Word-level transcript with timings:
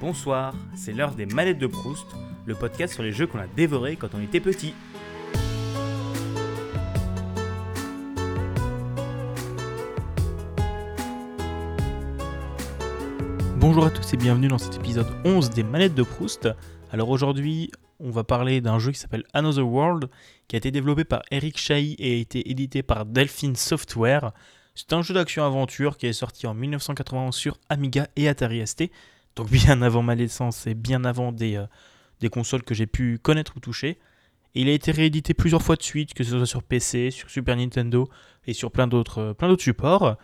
Bonsoir, 0.00 0.54
c'est 0.76 0.92
l'heure 0.92 1.16
des 1.16 1.26
manettes 1.26 1.58
de 1.58 1.66
Proust, 1.66 2.06
le 2.46 2.54
podcast 2.54 2.94
sur 2.94 3.02
les 3.02 3.10
jeux 3.10 3.26
qu'on 3.26 3.40
a 3.40 3.48
dévorés 3.48 3.96
quand 3.96 4.14
on 4.14 4.22
était 4.22 4.38
petit. 4.38 4.72
Bonjour 13.56 13.84
à 13.86 13.90
tous 13.90 14.14
et 14.14 14.16
bienvenue 14.16 14.46
dans 14.46 14.58
cet 14.58 14.76
épisode 14.76 15.08
11 15.24 15.50
des 15.50 15.64
manettes 15.64 15.96
de 15.96 16.04
Proust. 16.04 16.48
Alors 16.92 17.08
aujourd'hui, 17.08 17.72
on 17.98 18.12
va 18.12 18.22
parler 18.22 18.60
d'un 18.60 18.78
jeu 18.78 18.92
qui 18.92 19.00
s'appelle 19.00 19.24
Another 19.34 19.66
World, 19.66 20.08
qui 20.46 20.54
a 20.54 20.58
été 20.58 20.70
développé 20.70 21.02
par 21.02 21.22
Eric 21.32 21.58
Chahi 21.58 21.96
et 21.98 22.12
a 22.12 22.18
été 22.18 22.48
édité 22.48 22.84
par 22.84 23.04
Delphine 23.04 23.56
Software. 23.56 24.30
C'est 24.76 24.92
un 24.92 25.02
jeu 25.02 25.12
d'action-aventure 25.12 25.96
qui 25.96 26.06
est 26.06 26.12
sorti 26.12 26.46
en 26.46 26.54
1991 26.54 27.34
sur 27.34 27.58
Amiga 27.68 28.06
et 28.14 28.28
Atari 28.28 28.64
ST, 28.64 28.92
donc 29.38 29.50
bien 29.50 29.80
avant 29.80 30.02
ma 30.02 30.14
naissance 30.14 30.66
et 30.66 30.74
bien 30.74 31.04
avant 31.04 31.32
des, 31.32 31.56
euh, 31.56 31.66
des 32.20 32.28
consoles 32.28 32.62
que 32.62 32.74
j'ai 32.74 32.86
pu 32.86 33.18
connaître 33.18 33.54
ou 33.56 33.60
toucher. 33.60 33.98
Il 34.54 34.68
a 34.68 34.72
été 34.72 34.90
réédité 34.90 35.34
plusieurs 35.34 35.62
fois 35.62 35.76
de 35.76 35.82
suite, 35.82 36.14
que 36.14 36.24
ce 36.24 36.36
soit 36.36 36.46
sur 36.46 36.62
PC, 36.62 37.10
sur 37.10 37.30
Super 37.30 37.56
Nintendo 37.56 38.08
et 38.46 38.52
sur 38.52 38.70
plein 38.70 38.86
d'autres 38.86 39.18
euh, 39.18 39.34
plein 39.34 39.48
d'autres 39.48 39.62
supports. 39.62 40.16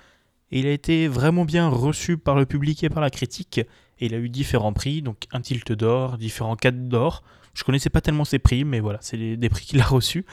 Et 0.51 0.61
il 0.61 0.67
a 0.67 0.73
été 0.73 1.09
vraiment 1.09 1.45
bien 1.45 1.69
reçu 1.69 2.19
par 2.19 2.37
le 2.37 2.47
public 2.47 2.85
et 2.85 2.89
par 2.89 3.03
la 3.03 3.11
critique. 3.11 3.59
Et 3.99 4.07
il 4.07 4.15
a 4.15 4.19
eu 4.19 4.29
différents 4.29 4.73
prix, 4.73 5.03
donc 5.03 5.25
un 5.33 5.41
tilt 5.41 5.73
d'or, 5.73 6.19
différents 6.19 6.57
cadres 6.57 6.89
d'or. 6.89 7.23
Je 7.55 7.65
connaissais 7.65 7.91
pas 7.91 8.01
tellement 8.01 8.25
ses 8.25 8.39
prix, 8.39 8.65
mais 8.65 8.81
voilà, 8.81 8.99
c'est 9.01 9.37
des 9.37 9.49
prix 9.49 9.65
qu'il 9.65 9.81
a 9.81 9.85
reçus. 9.85 10.27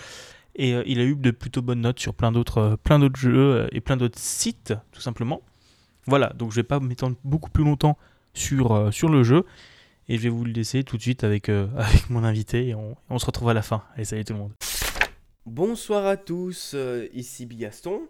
Et 0.56 0.74
euh, 0.74 0.84
il 0.86 1.00
a 1.00 1.04
eu 1.04 1.16
de 1.16 1.32
plutôt 1.32 1.62
bonnes 1.62 1.82
notes 1.82 2.00
sur 2.00 2.14
plein 2.14 2.32
d'autres, 2.32 2.78
jeux 3.16 3.68
et 3.72 3.80
plein 3.80 3.98
d'autres 3.98 4.20
sites, 4.20 4.74
tout 4.92 5.02
simplement. 5.02 5.42
Voilà, 6.08 6.34
donc 6.34 6.52
je 6.52 6.58
vais 6.58 6.64
pas 6.64 6.80
m'étendre 6.80 7.16
beaucoup 7.24 7.52
plus 7.52 7.64
longtemps 7.64 7.98
sur, 8.34 8.94
sur 8.94 9.10
le 9.10 9.24
jeu. 9.24 9.46
Et 10.08 10.18
je 10.18 10.24
vais 10.24 10.30
vous 10.30 10.44
le 10.44 10.52
laisser 10.52 10.84
tout 10.84 10.98
de 10.98 11.02
suite 11.02 11.24
avec, 11.24 11.50
avec 11.50 12.10
mon 12.10 12.24
invité 12.24 12.68
et 12.68 12.76
on, 12.76 12.96
on, 13.10 13.20
se 13.20 13.26
retrouve 13.26 13.50
à 13.50 13.54
la 13.54 13.62
fin. 13.62 13.84
Allez, 13.96 14.06
salut 14.06 14.26
tout 14.26 14.34
le 14.34 14.40
monde. 14.40 14.54
Bonsoir 15.46 16.06
à 16.06 16.18
tous, 16.18 16.76
ici 17.14 17.46
Bigaston. 17.46 18.08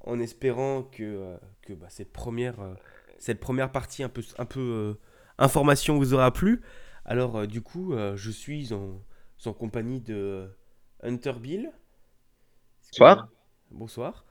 En 0.00 0.20
espérant 0.20 0.82
que, 0.82 1.36
que 1.62 1.72
bah, 1.72 1.86
cette, 1.88 2.12
première, 2.12 2.56
cette 3.18 3.40
première 3.40 3.72
partie 3.72 4.02
un 4.04 4.08
peu, 4.08 4.22
un 4.38 4.44
peu 4.44 4.96
information 5.38 5.96
vous 5.98 6.14
aura 6.14 6.32
plu. 6.32 6.62
Alors 7.04 7.46
du 7.46 7.60
coup, 7.60 7.94
je 8.14 8.30
suis 8.30 8.72
en, 8.72 9.00
en 9.44 9.52
compagnie 9.52 10.00
de 10.00 10.48
Hunter 11.02 11.34
Bill. 11.40 11.72
Bonsoir. 12.92 13.28
Bonsoir. 13.70 14.24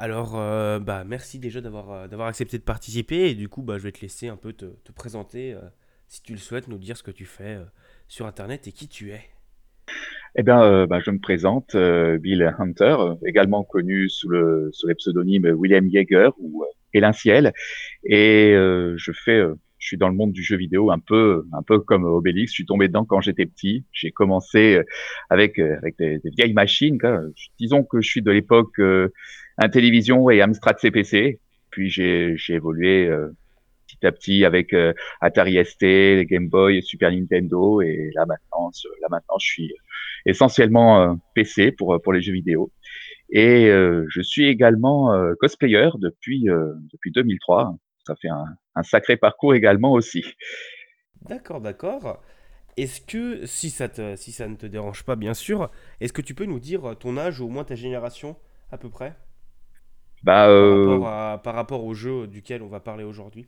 Alors, 0.00 0.38
euh, 0.38 0.78
bah, 0.78 1.02
merci 1.04 1.40
déjà 1.40 1.60
d'avoir 1.60 1.90
euh, 1.90 2.06
d'avoir 2.06 2.28
accepté 2.28 2.56
de 2.56 2.62
participer. 2.62 3.30
Et 3.30 3.34
du 3.34 3.48
coup, 3.48 3.62
bah, 3.62 3.78
je 3.78 3.82
vais 3.82 3.90
te 3.90 4.00
laisser 4.00 4.28
un 4.28 4.36
peu 4.36 4.52
te, 4.52 4.92
présenter, 4.92 5.52
euh, 5.52 5.60
si 6.06 6.22
tu 6.22 6.32
le 6.32 6.38
souhaites, 6.38 6.68
nous 6.68 6.78
dire 6.78 6.96
ce 6.96 7.02
que 7.02 7.10
tu 7.10 7.24
fais 7.24 7.58
sur 8.06 8.26
Internet 8.26 8.68
et 8.68 8.72
qui 8.72 8.88
tu 8.88 9.10
es. 9.10 9.20
Eh 10.36 10.44
bien, 10.44 10.86
bah, 10.86 11.00
je 11.00 11.10
me 11.10 11.18
présente, 11.18 11.76
Bill 12.20 12.54
Hunter, 12.58 12.96
également 13.26 13.64
connu 13.64 14.08
sous 14.08 14.28
le, 14.28 14.70
sous 14.72 14.86
les 14.86 14.94
pseudonymes 14.94 15.46
William 15.46 15.86
Yeager 15.88 16.30
ou 16.38 16.64
Elin 16.92 17.12
Ciel. 17.12 17.52
Et 18.04 18.52
je 18.54 19.12
fais 19.12 19.42
je 19.78 19.86
suis 19.86 19.96
dans 19.96 20.08
le 20.08 20.14
monde 20.14 20.32
du 20.32 20.42
jeu 20.42 20.56
vidéo 20.56 20.90
un 20.90 20.98
peu, 20.98 21.46
un 21.52 21.62
peu 21.62 21.78
comme 21.78 22.04
Obélix. 22.04 22.50
Je 22.52 22.54
suis 22.54 22.66
tombé 22.66 22.88
dedans 22.88 23.04
quand 23.04 23.20
j'étais 23.20 23.46
petit. 23.46 23.84
J'ai 23.92 24.10
commencé 24.10 24.76
euh, 24.76 24.84
avec 25.30 25.58
euh, 25.58 25.76
avec 25.78 25.96
des, 25.98 26.20
vieilles 26.36 26.52
machines. 26.52 26.98
Quoi. 26.98 27.20
Disons 27.58 27.84
que 27.84 28.00
je 28.00 28.08
suis 28.08 28.22
de 28.22 28.30
l'époque 28.30 28.78
euh, 28.80 29.12
Intellivision 29.56 30.30
et 30.30 30.42
Amstrad 30.42 30.78
CPC. 30.78 31.38
Puis 31.70 31.90
j'ai 31.90 32.36
évolué 32.48 33.08
petit 33.86 34.06
à 34.06 34.10
petit 34.10 34.44
avec 34.44 34.74
Atari 35.20 35.62
ST, 35.64 36.26
Game 36.26 36.48
Boy, 36.48 36.82
Super 36.82 37.12
Nintendo 37.12 37.82
et 37.82 38.10
là 38.14 38.24
maintenant, 38.26 38.70
là 39.02 39.08
maintenant, 39.10 39.36
je 39.38 39.46
suis 39.46 39.74
essentiellement 40.24 41.20
PC 41.34 41.70
pour 41.72 42.00
pour 42.02 42.12
les 42.14 42.22
jeux 42.22 42.32
vidéo. 42.32 42.72
Et 43.30 43.66
je 43.68 44.20
suis 44.22 44.48
également 44.48 45.12
cosplayer 45.38 45.90
depuis 46.00 46.46
depuis 46.90 47.12
2003 47.12 47.76
ça 48.08 48.14
fait 48.16 48.28
un, 48.28 48.46
sacré 48.82 49.16
parcours 49.16 49.54
également 49.54 49.92
aussi. 49.92 50.24
D'accord, 51.22 51.60
d'accord. 51.60 52.22
Est-ce 52.76 53.00
que, 53.00 53.44
si 53.44 53.70
ça, 53.70 53.88
si 54.16 54.30
ça 54.30 54.46
ne 54.46 54.54
te 54.54 54.66
dérange 54.66 55.02
pas, 55.02 55.16
bien 55.16 55.34
sûr, 55.34 55.70
est-ce 56.00 56.12
que 56.12 56.22
tu 56.22 56.34
peux 56.34 56.44
nous 56.44 56.60
dire 56.60 56.96
ton 56.98 57.16
âge 57.16 57.40
ou 57.40 57.46
au 57.46 57.48
moins 57.48 57.64
ta 57.64 57.74
génération 57.74 58.36
à 58.70 58.78
peu 58.78 58.88
près? 58.88 59.16
Bah, 60.22 60.32
par, 60.32 60.48
euh, 60.48 60.98
rapport 60.98 61.42
par, 61.42 61.54
rapport 61.54 61.84
au 61.84 61.94
jeu 61.94 62.26
duquel 62.26 62.62
on 62.62 62.68
va 62.68 62.80
parler 62.80 63.04
aujourd'hui? 63.04 63.46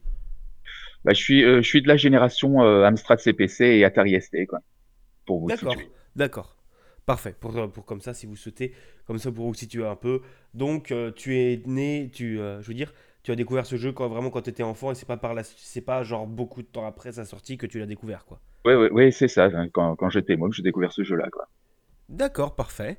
Bah, 1.04 1.12
je, 1.14 1.20
suis, 1.20 1.44
euh, 1.44 1.62
je 1.62 1.68
suis 1.68 1.82
de 1.82 1.88
la 1.88 1.96
génération 1.96 2.62
euh, 2.62 2.84
Amstrad 2.84 3.18
CPC 3.18 3.64
et 3.64 3.84
Atari 3.84 4.20
ST, 4.20 4.46
quoi, 4.46 4.60
pour 5.26 5.40
vous 5.40 5.48
D'accord, 5.48 5.76
d'accord. 6.14 6.56
Parfait, 7.06 7.34
pour, 7.38 7.72
pour, 7.72 7.84
comme 7.84 8.00
ça, 8.00 8.14
si 8.14 8.26
vous 8.26 8.36
souhaitez, 8.36 8.72
comme 9.06 9.18
ça 9.18 9.32
pour 9.32 9.46
vous 9.46 9.54
situer 9.54 9.86
un 9.86 9.96
peu. 9.96 10.20
Donc, 10.54 10.94
tu 11.16 11.38
es 11.38 11.62
né, 11.66 12.10
tu, 12.12 12.36
je 12.36 12.66
veux 12.66 12.74
dire, 12.74 12.92
tu 13.22 13.32
as 13.32 13.36
découvert 13.36 13.66
ce 13.66 13.76
jeu 13.76 13.92
quand, 13.92 14.08
vraiment 14.08 14.30
quand 14.30 14.42
tu 14.42 14.50
étais 14.50 14.62
enfant 14.62 14.92
et 14.92 14.94
c'est 14.94 15.06
pas 15.06 15.16
par 15.16 15.34
la 15.34 15.42
c'est 15.44 15.80
pas 15.80 16.02
genre 16.02 16.26
beaucoup 16.26 16.62
de 16.62 16.66
temps 16.66 16.86
après 16.86 17.12
sa 17.12 17.24
sortie 17.24 17.58
que 17.58 17.66
tu 17.66 17.78
l'as 17.78 17.86
découvert 17.86 18.24
quoi. 18.24 18.40
Oui 18.64 18.74
oui, 18.74 18.88
oui 18.92 19.12
c'est 19.12 19.28
ça 19.28 19.50
quand, 19.72 19.96
quand 19.96 20.10
j'étais 20.10 20.36
moi 20.36 20.48
que 20.48 20.54
j'ai 20.54 20.62
découvert 20.62 20.92
ce 20.92 21.02
jeu 21.02 21.16
là 21.16 21.28
quoi. 21.30 21.48
D'accord, 22.08 22.56
parfait. 22.56 22.98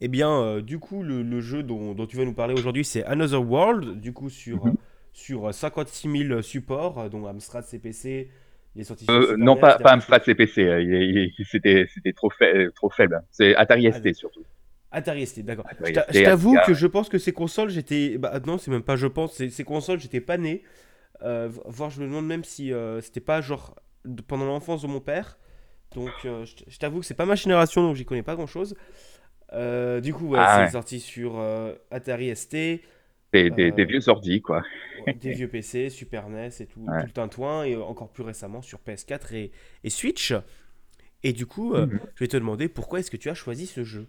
Eh 0.00 0.08
bien 0.08 0.30
euh, 0.30 0.62
du 0.62 0.78
coup 0.78 1.02
le, 1.02 1.22
le 1.22 1.40
jeu 1.40 1.62
dont, 1.62 1.94
dont, 1.94 2.06
tu 2.06 2.16
vas 2.16 2.24
nous 2.24 2.34
parler 2.34 2.54
aujourd'hui 2.54 2.84
c'est 2.84 3.04
Another 3.04 3.42
World 3.42 4.00
du 4.00 4.12
coup 4.12 4.30
sur 4.30 4.66
mhm. 4.66 4.76
sur 5.12 5.52
56 5.52 6.28
000 6.28 6.42
supports 6.42 7.10
dont 7.10 7.26
Amstrad 7.26 7.64
CPC 7.64 8.30
il 8.76 8.80
est 8.82 8.84
sorti 8.84 9.06
euh, 9.10 9.36
non 9.36 9.56
pas, 9.56 9.78
pas 9.78 9.92
Amstrad 9.92 10.22
CPC, 10.22 10.62
euh, 10.62 11.26
c'était 11.44 11.88
c'était 11.92 12.12
trop, 12.12 12.30
trop 12.76 12.90
faible. 12.90 13.22
C'est 13.30 13.54
Atari 13.56 13.92
ST 13.92 14.14
surtout. 14.14 14.44
Atari 14.92 15.26
ST, 15.26 15.40
d'accord. 15.44 15.66
Je 15.80 16.24
t'avoue 16.24 16.56
que 16.66 16.74
je 16.74 16.86
pense 16.86 17.08
que 17.08 17.18
ces 17.18 17.32
consoles, 17.32 17.70
j'étais. 17.70 18.18
Bah, 18.18 18.40
non, 18.44 18.58
c'est 18.58 18.70
même 18.70 18.82
pas 18.82 18.96
je 18.96 19.06
pense, 19.06 19.34
ces 19.34 19.64
consoles, 19.64 20.00
j'étais 20.00 20.20
pas 20.20 20.36
né. 20.36 20.62
Euh, 21.22 21.48
voire, 21.66 21.90
je 21.90 22.00
me 22.00 22.06
demande 22.06 22.26
même 22.26 22.44
si 22.44 22.72
euh, 22.72 23.00
c'était 23.00 23.20
pas 23.20 23.40
genre 23.40 23.76
pendant 24.26 24.46
l'enfance 24.46 24.82
de 24.82 24.86
mon 24.86 25.00
père. 25.00 25.38
Donc, 25.94 26.10
euh, 26.24 26.44
je 26.44 26.78
t'avoue 26.78 27.00
que 27.00 27.06
c'est 27.06 27.14
pas 27.14 27.26
ma 27.26 27.34
génération, 27.34 27.82
donc 27.82 27.96
j'y 27.96 28.04
connais 28.04 28.22
pas 28.22 28.34
grand 28.34 28.46
chose. 28.46 28.74
Du 29.52 30.14
coup, 30.14 30.28
ouais, 30.28 30.38
ah 30.40 30.64
c'est 30.66 30.72
sorti 30.72 31.00
sur 31.00 31.40
Atari 31.90 32.34
ST. 32.34 32.56
Des, 33.32 33.48
des, 33.50 33.84
vieux 33.84 34.08
ordi, 34.08 34.42
quoi. 34.42 34.62
des 35.20 35.32
vieux 35.32 35.46
PC, 35.46 35.88
Super 35.88 36.28
NES 36.28 36.48
et 36.58 36.66
tout, 36.66 36.84
tout 36.84 37.06
le 37.06 37.12
tintouin, 37.12 37.62
et 37.62 37.76
encore 37.76 38.08
plus 38.08 38.24
récemment 38.24 38.60
sur 38.60 38.80
PS4 38.80 39.34
et, 39.34 39.52
et 39.84 39.90
Switch. 39.90 40.34
Et 41.22 41.32
du 41.32 41.46
coup, 41.46 41.76
mhm. 41.76 42.00
je 42.16 42.24
vais 42.24 42.28
te 42.28 42.36
demander 42.36 42.68
pourquoi 42.68 42.98
est-ce 42.98 43.10
que 43.10 43.16
tu 43.16 43.30
as 43.30 43.34
choisi 43.34 43.66
ce 43.66 43.84
jeu? 43.84 44.06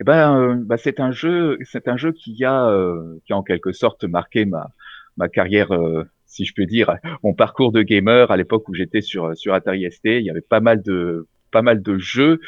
Eh 0.00 0.04
ben, 0.04 0.36
euh, 0.36 0.54
bah, 0.56 0.78
c'est 0.78 0.98
un 0.98 1.12
jeu, 1.12 1.58
c'est 1.62 1.86
un 1.86 1.96
jeu 1.98 2.12
qui 2.12 2.42
a, 2.44 2.66
euh, 2.70 3.18
qui 3.26 3.34
a 3.34 3.36
en 3.36 3.42
quelque 3.42 3.72
sorte 3.72 4.04
marqué 4.04 4.46
ma, 4.46 4.70
ma 5.18 5.28
carrière, 5.28 5.72
euh, 5.74 6.04
si 6.26 6.46
je 6.46 6.54
peux 6.54 6.64
dire, 6.64 6.96
mon 7.22 7.34
parcours 7.34 7.70
de 7.70 7.82
gamer 7.82 8.30
à 8.30 8.36
l'époque 8.38 8.68
où 8.68 8.74
j'étais 8.74 9.02
sur 9.02 9.36
sur 9.36 9.52
Atari 9.54 9.90
ST. 9.90 10.06
Il 10.06 10.24
y 10.24 10.30
avait 10.30 10.40
pas 10.40 10.60
mal 10.60 10.82
de 10.82 11.28
pas 11.52 11.62
mal 11.62 11.82
de 11.82 11.98
jeux 11.98 12.40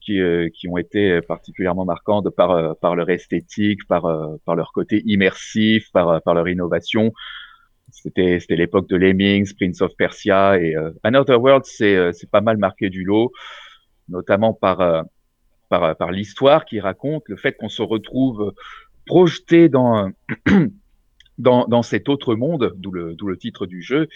qui, 0.00 0.20
qui 0.54 0.68
ont 0.68 0.78
été 0.78 1.20
particulièrement 1.22 1.84
marquants 1.84 2.22
de 2.22 2.30
par 2.30 2.76
par 2.78 2.96
leur 2.96 3.08
esthétique, 3.10 3.86
par 3.88 4.02
par 4.44 4.56
leur 4.56 4.72
côté 4.72 5.02
immersif, 5.06 5.90
par 5.92 6.22
par 6.22 6.34
leur 6.34 6.48
innovation. 6.48 7.12
C'était 7.90 8.40
c'était 8.40 8.56
l'époque 8.56 8.88
de 8.88 8.96
Lemmings, 8.96 9.54
Prince 9.56 9.80
of 9.82 9.96
Persia 9.96 10.60
et 10.60 10.74
Another 11.02 11.40
World, 11.40 11.64
c'est 11.64 12.12
c'est 12.12 12.30
pas 12.30 12.40
mal 12.42 12.58
marqué 12.58 12.90
du 12.90 13.04
lot, 13.04 13.32
notamment 14.08 14.52
par 14.54 15.04
par, 15.70 15.96
par 15.96 16.12
l'histoire 16.12 16.66
qui 16.66 16.80
raconte 16.80 17.22
le 17.28 17.36
fait 17.36 17.52
qu'on 17.54 17.70
se 17.70 17.80
retrouve 17.80 18.52
projeté 19.06 19.70
dans, 19.70 20.10
dans, 21.38 21.64
dans 21.66 21.82
cet 21.82 22.08
autre 22.08 22.34
monde, 22.34 22.74
d'où 22.76 22.90
le, 22.92 23.14
d'où 23.14 23.26
le 23.26 23.36
titre 23.36 23.66
du 23.66 23.80
jeu, 23.80 24.08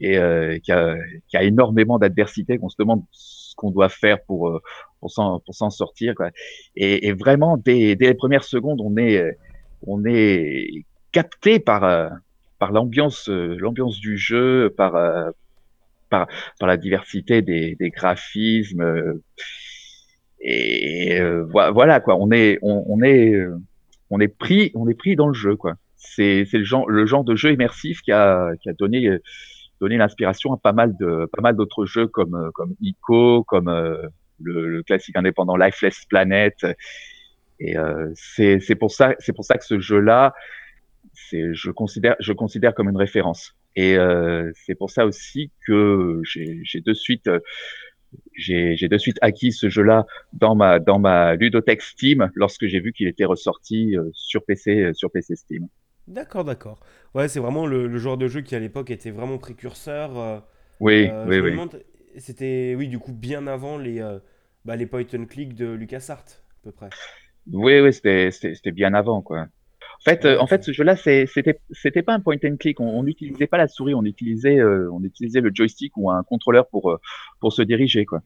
et 0.00 0.16
euh, 0.16 0.58
qui, 0.58 0.72
a, 0.72 0.96
qui 1.28 1.36
a 1.36 1.42
énormément 1.42 1.98
d'adversité, 1.98 2.58
qu'on 2.58 2.68
se 2.70 2.76
demande 2.78 3.02
ce 3.10 3.54
qu'on 3.56 3.70
doit 3.70 3.88
faire 3.88 4.22
pour, 4.22 4.48
euh, 4.48 4.62
pour, 5.00 5.10
s'en, 5.10 5.70
sortir. 5.70 6.14
Quoi. 6.14 6.30
Et, 6.76 7.08
et 7.08 7.12
vraiment, 7.12 7.58
dès, 7.58 7.96
dès 7.96 8.06
les 8.06 8.14
premières 8.14 8.44
secondes, 8.44 8.80
on 8.80 8.96
est, 8.96 9.36
on 9.86 10.04
est 10.04 10.84
capté 11.12 11.58
par, 11.58 11.84
euh, 11.84 12.08
par 12.58 12.72
l'ambiance, 12.72 13.28
l'ambiance 13.28 13.98
du 13.98 14.16
jeu, 14.16 14.72
par, 14.76 14.92
par, 16.08 16.28
par 16.58 16.68
la 16.68 16.76
diversité 16.76 17.42
des, 17.42 17.74
des 17.74 17.90
graphismes. 17.90 19.20
Et 20.40 21.20
euh, 21.20 21.44
voilà 21.44 22.00
quoi, 22.00 22.16
on 22.16 22.30
est 22.32 22.58
on, 22.62 23.02
est 23.02 23.34
euh, 23.34 23.58
on 24.08 24.20
est 24.20 24.28
pris 24.28 24.72
on 24.74 24.88
est 24.88 24.94
pris 24.94 25.14
dans 25.14 25.28
le 25.28 25.34
jeu 25.34 25.54
quoi. 25.54 25.74
C'est 25.96 26.46
c'est 26.50 26.58
le 26.58 26.64
genre 26.64 26.88
le 26.88 27.04
genre 27.04 27.24
de 27.24 27.36
jeu 27.36 27.52
immersif 27.52 28.00
qui 28.00 28.10
a 28.10 28.52
qui 28.62 28.70
a 28.70 28.72
donné 28.72 29.18
donné 29.80 29.98
l'inspiration 29.98 30.54
à 30.54 30.56
pas 30.56 30.72
mal 30.72 30.96
de 30.96 31.28
pas 31.30 31.42
mal 31.42 31.56
d'autres 31.56 31.84
jeux 31.84 32.06
comme 32.06 32.50
comme 32.54 32.74
Ico, 32.80 33.44
comme 33.44 33.68
euh, 33.68 34.08
le, 34.40 34.68
le, 34.68 34.82
classique 34.82 35.16
indépendant 35.16 35.56
Lifeless 35.56 36.06
Planet. 36.06 36.54
Et 37.58 37.76
euh, 37.76 38.10
c'est 38.14 38.60
c'est 38.60 38.76
pour 38.76 38.90
ça 38.90 39.14
c'est 39.18 39.34
pour 39.34 39.44
ça 39.44 39.58
que 39.58 39.64
ce 39.66 39.78
jeu 39.78 40.00
là 40.00 40.32
c'est 41.12 41.52
je 41.52 41.70
considère 41.70 42.16
je 42.18 42.32
considère 42.32 42.74
comme 42.74 42.88
une 42.88 42.96
référence. 42.96 43.54
Et 43.76 43.96
c'est 44.66 44.74
pour 44.74 44.90
ça 44.90 45.06
aussi 45.06 45.52
que 45.64 46.20
j'ai 46.24 46.80
de 46.84 46.92
suite 46.92 47.30
j'ai 48.34 48.76
de 48.76 48.98
suite 48.98 49.18
acquis 49.20 49.52
ce 49.52 49.68
jeu-là 49.68 50.06
dans 50.32 50.54
ma 50.54 50.78
dans 50.78 50.98
ma 50.98 51.34
ludothèque 51.34 51.82
Steam 51.82 52.30
lorsque 52.34 52.66
j'ai 52.66 52.80
vu 52.80 52.92
qu'il 52.92 53.06
était 53.06 53.24
ressorti 53.24 53.96
euh, 53.96 54.10
sur 54.12 54.44
PC 54.44 54.80
euh, 54.80 54.94
sur 54.94 55.10
PC 55.10 55.36
Steam. 55.36 55.68
D'accord, 56.08 56.44
d'accord. 56.44 56.80
Ouais, 57.14 57.28
c'est 57.28 57.40
vraiment 57.40 57.66
le, 57.66 57.96
genre 57.98 58.16
de 58.16 58.26
jeu 58.26 58.40
qui 58.40 58.56
à 58.56 58.58
l'époque 58.58 58.90
était 58.90 59.10
vraiment 59.10 59.38
précurseur. 59.38 60.18
Euh, 60.18 60.38
oui, 60.80 61.08
oui, 61.26 61.38
oui. 61.40 61.58
C'était 62.16 62.74
oui 62.76 62.88
du 62.88 62.98
coup 62.98 63.12
bien 63.12 63.46
avant 63.46 63.78
les 63.78 64.00
bah, 64.64 64.76
les 64.76 64.86
point 64.86 65.04
and 65.14 65.26
click 65.26 65.54
de 65.54 65.66
LucasArts 65.66 66.18
à 66.18 66.64
peu 66.64 66.72
près. 66.72 66.90
Oui, 67.52 67.80
oui, 67.80 67.92
c'était 67.92 68.72
bien 68.72 68.94
avant 68.94 69.22
quoi. 69.22 69.46
En 70.00 70.10
fait, 70.10 70.24
en 70.24 70.46
fait, 70.46 70.64
ce 70.64 70.72
jeu-là, 70.72 70.96
c'était 70.96 71.60
c'était 71.72 72.02
pas 72.02 72.14
un 72.14 72.20
point 72.20 72.36
and 72.42 72.56
click. 72.58 72.80
On 72.80 73.02
n'utilisait 73.02 73.46
pas 73.46 73.58
la 73.58 73.68
souris, 73.68 73.94
on 73.94 74.02
utilisait 74.04 74.58
euh, 74.58 74.90
on 74.90 75.04
utilisait 75.04 75.42
le 75.42 75.50
joystick 75.52 75.92
ou 75.96 76.10
un 76.10 76.22
contrôleur 76.22 76.68
pour 76.68 76.90
euh, 76.90 77.00
pour 77.38 77.52
se 77.52 77.60
diriger, 77.60 78.06
quoi. 78.06 78.22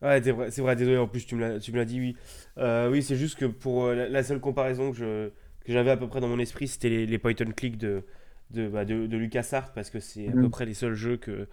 Ouais, 0.00 0.22
c'est 0.22 0.32
vrai, 0.32 0.48
vrai, 0.48 0.74
désolé. 0.74 0.96
En 0.96 1.06
plus, 1.06 1.26
tu 1.26 1.34
me 1.36 1.42
l'as 1.76 1.84
dit, 1.84 2.00
oui. 2.00 2.16
Euh, 2.56 2.90
oui, 2.90 3.02
c'est 3.02 3.16
juste 3.16 3.38
que 3.38 3.44
pour 3.44 3.88
la, 3.88 4.22
seule 4.22 4.40
comparaison 4.40 4.90
que 4.90 4.96
je 4.96 5.28
que 5.66 5.72
j'avais 5.72 5.90
à 5.90 5.98
peu 5.98 6.08
près 6.08 6.20
dans 6.20 6.28
mon 6.28 6.38
esprit, 6.38 6.66
c'était 6.66 6.88
les, 6.88 7.06
les, 7.06 7.18
point 7.18 7.34
and 7.40 7.52
click 7.54 7.76
de 7.76 8.04
de, 8.50 8.68
bah, 8.68 8.86
de, 8.86 9.06
de 9.06 9.16
LucasArts 9.18 9.74
parce 9.74 9.90
que 9.90 10.00
c'est 10.00 10.28
à 10.28 10.32
peu 10.32 10.46
mm. 10.46 10.50
près 10.50 10.64
les 10.64 10.74
seuls 10.74 10.94
jeux 10.94 11.18
que 11.18 11.46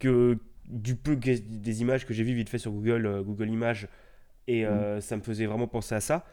que 0.00 0.36
du 0.68 0.96
peu 0.96 1.14
des 1.14 1.80
images 1.80 2.06
que 2.06 2.12
j'ai 2.12 2.24
vu 2.24 2.34
vite 2.34 2.48
fait 2.48 2.58
sur 2.58 2.72
Google 2.72 3.22
Google 3.24 3.48
Images 3.50 3.86
et 4.48 4.66
mm. 4.66 5.00
ça 5.00 5.16
me 5.16 5.22
faisait 5.22 5.46
vraiment 5.46 5.68
penser 5.68 5.94
à 5.94 6.00
ça. 6.00 6.26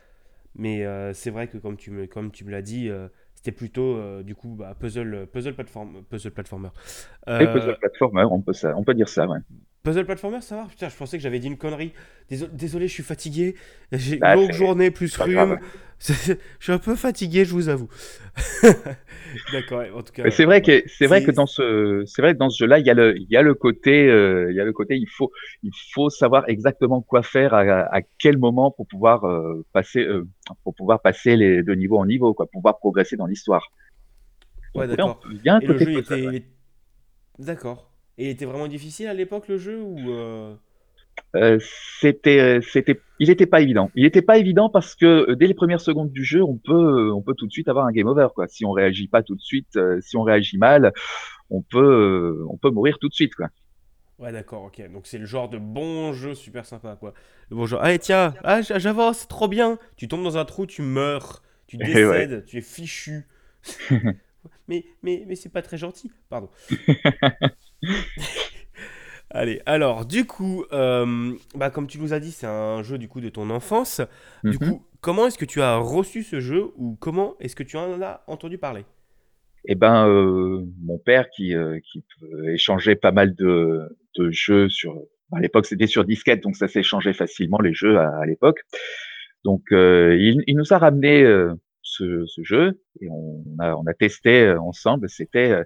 Mais 0.56 0.86
euh, 0.86 1.14
c'est 1.14 1.32
vrai 1.32 1.48
que 1.48 1.58
comme 1.58 1.78
tu 1.78 1.92
me, 1.92 2.06
comme 2.06 2.32
tu 2.32 2.46
me 2.46 2.52
l'as 2.52 2.62
dit, 2.62 2.90
euh, 2.90 3.08
c'était 3.34 3.52
plutôt 3.52 3.96
euh, 3.96 4.24
du 4.24 4.36
coup 4.36 4.56
bah, 4.56 4.76
puzzle, 4.80 5.28
puzzle, 5.32 5.54
platform, 5.56 6.04
puzzle 6.10 6.32
platformer. 6.32 6.70
Puzzle 7.26 7.78
platformer, 7.80 8.24
on 8.30 8.42
peut, 8.42 8.54
ça, 8.54 8.76
on 8.78 8.84
peut 8.84 8.94
dire 8.94 9.10
ça, 9.10 9.28
ouais. 9.28 9.40
Puzzle 9.84 10.06
platformer, 10.06 10.40
ça 10.40 10.56
va? 10.56 10.64
Putain, 10.70 10.88
je 10.88 10.96
pensais 10.96 11.18
que 11.18 11.24
j'avais 11.24 11.40
dit 11.40 11.48
une 11.48 11.58
connerie. 11.58 11.92
Désolé, 12.30 12.88
je 12.88 12.94
suis 12.94 13.04
fatigué. 13.04 13.56
J'ai 13.92 14.14
une 14.14 14.22
bah, 14.22 14.36
longue 14.36 14.54
journée 14.54 14.92
plus 14.92 15.14
rhume. 15.18 15.60
je 16.00 16.36
suis 16.62 16.72
un 16.72 16.78
peu 16.78 16.96
fatigué, 16.96 17.44
je 17.44 17.52
vous 17.52 17.68
avoue. 17.68 17.90
D'accord. 19.52 19.84
En 19.94 20.02
tout 20.02 20.14
cas. 20.14 20.32
C'est 20.32 20.46
vrai 20.46 20.62
que 20.62 20.84
c'est 20.88 21.06
vrai 21.06 21.22
que 21.26 21.32
dans 21.32 21.46
ce 21.46 22.04
c'est 22.06 22.22
vrai 22.22 22.34
que 22.34 22.40
dans 22.40 22.50
ce 22.50 22.60
jeu-là, 22.60 22.80
il 22.80 22.86
y 22.86 22.90
a 22.90 22.94
le 22.94 23.18
il 23.18 23.28
y 23.30 23.36
a 23.36 23.42
le 23.42 23.56
côté 23.56 24.08
euh, 24.08 24.50
il 24.52 24.56
y 24.56 24.62
a 24.62 24.64
le 24.64 24.72
côté 24.72 24.96
il 24.96 25.10
faut 25.10 25.34
il 25.64 25.72
faut 25.94 26.10
savoir 26.10 26.48
exactement 26.48 27.02
quoi 27.02 27.22
faire 27.22 27.54
à, 27.54 27.64
à 27.94 28.02
quel 28.20 28.38
moment 28.38 28.72
pour 28.72 28.88
pouvoir 28.88 29.26
euh, 29.26 29.66
passer 29.74 30.00
euh, 30.06 30.26
pour 30.64 30.76
pouvoir 30.76 31.02
passer 31.02 31.36
les 31.36 31.62
de 31.62 31.74
niveau 31.76 31.98
en 31.98 32.06
niveau 32.06 32.34
quoi, 32.34 32.46
pour 32.46 32.62
pouvoir 32.62 32.80
progresser 32.80 33.18
dans 33.18 33.28
l'histoire. 33.28 33.70
Ouais, 34.76 34.88
d'accord. 34.88 35.20
D'accord. 37.38 37.93
Et 38.18 38.26
il 38.26 38.30
était 38.30 38.46
vraiment 38.46 38.68
difficile 38.68 39.08
à 39.08 39.14
l'époque 39.14 39.48
le 39.48 39.58
jeu 39.58 39.82
ou 39.82 39.98
euh... 40.12 40.56
euh 41.36 41.58
c'était, 42.00 42.40
euh, 42.40 42.62
c'était, 42.62 43.00
il 43.20 43.30
n'était 43.30 43.46
pas 43.46 43.62
évident. 43.62 43.90
Il 43.96 44.04
n'était 44.04 44.22
pas 44.22 44.38
évident 44.38 44.70
parce 44.70 44.96
que 44.96 45.34
dès 45.34 45.48
les 45.48 45.54
premières 45.54 45.82
secondes 45.82 46.12
du 46.12 46.24
jeu, 46.24 46.44
on 46.44 46.58
peut, 46.58 47.12
on 47.12 47.22
peut 47.22 47.34
tout 47.34 47.48
de 47.48 47.52
suite 47.52 47.70
avoir 47.70 47.86
un 47.86 47.92
game 47.92 48.08
over 48.08 48.28
quoi. 48.36 48.48
Si 48.48 48.66
on 48.66 48.72
réagit 48.72 49.08
pas 49.08 49.24
tout 49.24 49.36
de 49.36 49.42
suite, 49.42 49.80
si 50.02 50.18
on 50.18 50.24
réagit 50.24 50.58
mal, 50.58 50.94
on 51.50 51.62
peut, 51.62 52.46
on 52.50 52.58
peut 52.58 52.70
mourir 52.70 52.98
tout 53.00 53.10
de 53.10 53.14
suite 53.14 53.36
quoi. 53.36 53.50
Ouais, 54.20 54.32
d'accord, 54.32 54.64
ok. 54.64 54.82
Donc 54.92 55.08
c'est 55.08 55.18
le 55.18 55.26
genre 55.26 55.50
de 55.50 55.58
bon 55.58 56.14
jeu 56.14 56.36
super 56.36 56.66
sympa 56.66 56.96
quoi. 56.96 57.14
Le 57.50 57.56
bon 57.56 57.66
genre, 57.66 57.82
allez 57.82 58.00
tiens, 58.00 58.34
ah, 58.44 58.62
j'avance, 58.62 59.28
trop 59.28 59.48
bien. 59.48 59.80
Tu 59.98 60.08
tombes 60.08 60.24
dans 60.24 60.38
un 60.38 60.46
trou, 60.46 60.66
tu 60.66 60.82
meurs, 60.82 61.42
tu 61.68 61.78
décèdes, 61.78 62.46
tu 62.46 62.58
es 62.58 62.62
fichu. 62.62 63.28
mais 64.68 64.86
mais 65.02 65.26
mais 65.28 65.36
c'est 65.36 65.50
pas 65.50 65.62
très 65.62 65.78
gentil, 65.78 66.12
pardon. 66.30 66.50
Allez, 69.36 69.62
alors 69.66 70.06
du 70.06 70.26
coup, 70.26 70.64
euh, 70.74 71.34
bah, 71.56 71.72
comme 71.72 71.88
tu 71.88 71.98
nous 71.98 72.14
as 72.14 72.20
dit, 72.20 72.32
c'est 72.32 72.46
un 72.46 72.84
jeu 72.84 73.00
du 73.00 73.08
coup 73.08 73.20
de 73.20 73.30
ton 73.30 73.50
enfance. 73.50 74.00
Du 74.44 74.52
mhm. 74.52 74.58
coup, 74.60 74.86
comment 75.02 75.26
est-ce 75.26 75.40
que 75.40 75.46
tu 75.46 75.60
as 75.62 75.78
reçu 75.78 76.22
ce 76.22 76.40
jeu 76.40 76.72
ou 76.78 76.96
comment 77.00 77.36
est-ce 77.40 77.56
que 77.56 77.64
tu 77.64 77.76
en 77.76 78.00
as 78.02 78.24
entendu 78.28 78.60
parler? 78.60 78.86
Eh 79.66 79.74
ben, 79.74 80.08
euh, 80.08 80.64
mon 80.84 81.00
père 81.00 81.30
qui, 81.30 81.56
euh, 81.56 81.80
qui 81.80 82.04
échangeait 82.48 82.96
pas 82.96 83.12
mal 83.12 83.34
de, 83.34 83.98
de 84.18 84.30
jeux 84.30 84.70
sur. 84.70 85.02
À 85.32 85.40
l'époque, 85.40 85.66
c'était 85.66 85.88
sur 85.88 86.06
disquette, 86.06 86.44
donc 86.44 86.56
ça 86.56 86.68
s'échangeait 86.68 87.14
facilement 87.14 87.60
les 87.60 87.74
jeux 87.74 87.98
à, 87.98 88.24
l'époque. 88.28 88.60
Donc, 89.44 89.64
il, 89.72 90.44
il, 90.46 90.56
nous 90.56 90.74
a 90.74 90.78
ramené 90.78 91.24
ce, 91.82 92.26
ce, 92.28 92.44
jeu 92.44 92.80
et 93.02 93.10
on 93.10 93.44
a, 93.58 93.74
on 93.74 93.88
a 93.88 93.96
testé 93.96 94.52
ensemble. 94.52 95.10
C'était 95.10 95.64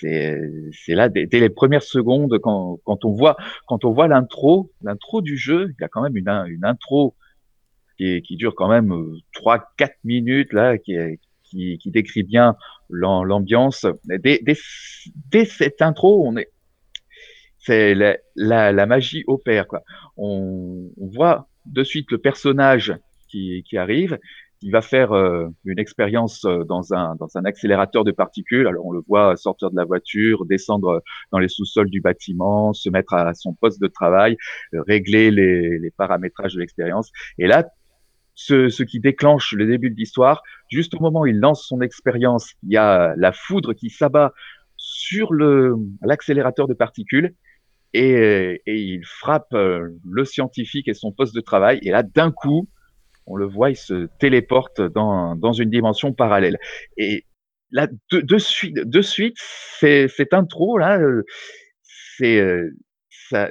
c'est 0.00 0.94
là 0.94 1.08
dès, 1.08 1.28
les 1.32 1.50
premières 1.50 1.82
secondes 1.82 2.38
quand, 2.38 2.78
quand 2.84 3.04
on 3.04 3.12
voit 3.12 3.36
quand 3.66 3.84
on 3.84 3.92
voit 3.92 4.08
l'intro 4.08 4.70
l'intro 4.82 5.22
du 5.22 5.36
jeu 5.36 5.74
il 5.78 5.82
y 5.82 5.84
a 5.84 5.88
quand 5.88 6.02
même 6.02 6.16
une, 6.16 6.28
une 6.28 6.64
intro 6.64 7.14
qui, 7.96 8.22
qui 8.22 8.36
dure 8.36 8.54
quand 8.54 8.68
même 8.68 8.92
3 9.32 9.72
euh, 9.80 9.86
minutes 10.04 10.52
là 10.52 10.78
qui, 10.78 10.96
qui, 11.44 11.78
qui 11.78 11.90
décrit 11.90 12.22
bien 12.22 12.56
l'ambiance. 12.88 13.86
Dès, 14.04 14.40
dès, 14.42 15.44
cette 15.44 15.82
intro 15.82 16.26
on 16.26 16.36
est 16.36 16.50
c'est 17.58 17.94
la, 17.96 18.16
la, 18.36 18.70
la, 18.70 18.86
magie 18.86 19.24
opère 19.26 19.66
quoi. 19.66 19.82
On, 20.16 20.88
on 21.00 21.06
voit 21.08 21.48
de 21.64 21.82
suite 21.82 22.12
le 22.12 22.18
personnage 22.18 22.96
qui, 23.28 23.64
qui 23.68 23.76
arrive 23.76 24.18
il 24.66 24.72
va 24.72 24.82
faire 24.82 25.12
euh, 25.12 25.46
une 25.64 25.78
expérience 25.78 26.44
euh, 26.44 26.64
dans 26.64 26.92
un, 26.92 27.14
dans 27.14 27.28
un 27.36 27.44
accélérateur 27.44 28.02
de 28.02 28.10
particules. 28.10 28.66
Alors 28.66 28.84
on 28.84 28.90
le 28.90 29.00
voit 29.06 29.36
sortir 29.36 29.70
de 29.70 29.76
la 29.76 29.84
voiture, 29.84 30.44
descendre 30.44 31.04
dans 31.30 31.38
les 31.38 31.46
sous-sols 31.46 31.88
du 31.88 32.00
bâtiment, 32.00 32.72
se 32.72 32.90
mettre 32.90 33.14
à 33.14 33.32
son 33.34 33.54
poste 33.54 33.80
de 33.80 33.86
travail, 33.86 34.36
euh, 34.74 34.82
régler 34.82 35.30
les, 35.30 35.78
les 35.78 35.90
paramétrages 35.92 36.54
de 36.54 36.58
l'expérience. 36.58 37.12
Et 37.38 37.46
là, 37.46 37.64
ce, 38.34 38.68
ce, 38.68 38.82
qui 38.82 38.98
déclenche 38.98 39.52
le 39.52 39.66
début 39.66 39.88
de 39.88 39.94
l'histoire, 39.94 40.42
juste 40.68 40.94
au 40.94 40.98
moment 40.98 41.20
où 41.20 41.26
il 41.26 41.38
lance 41.38 41.64
son 41.64 41.80
expérience, 41.80 42.52
il 42.64 42.72
y 42.72 42.76
a 42.76 43.14
la 43.16 43.30
foudre 43.30 43.72
qui 43.72 43.88
s'abat 43.88 44.32
sur 44.76 45.30
l'accélérateur 46.02 46.66
de 46.66 46.74
particules 46.74 47.36
et, 47.94 48.60
et, 48.66 48.76
il 48.76 49.06
frappe 49.06 49.52
le 49.52 50.24
scientifique 50.24 50.88
et 50.88 50.92
son 50.92 51.12
poste 51.12 51.34
de 51.34 51.40
travail. 51.40 51.78
Et 51.82 51.90
là, 51.90 52.02
d'un 52.02 52.30
coup, 52.30 52.68
on 53.26 53.36
le 53.36 53.46
voit, 53.46 53.70
il 53.70 53.76
se 53.76 54.08
téléporte 54.18 54.80
dans, 54.80 55.36
dans 55.36 55.52
une 55.52 55.70
dimension 55.70 56.12
parallèle. 56.12 56.58
Et 56.96 57.24
là, 57.70 57.88
de, 58.10 58.20
de 58.20 58.38
suite, 58.38 58.76
de 58.76 59.02
suite, 59.02 59.36
c'est 59.38 60.08
cette 60.08 60.32
intro 60.34 60.78
là, 60.78 60.98
euh, 60.98 61.22
c'est 62.16 62.38
euh, 62.40 62.70
ça. 63.10 63.50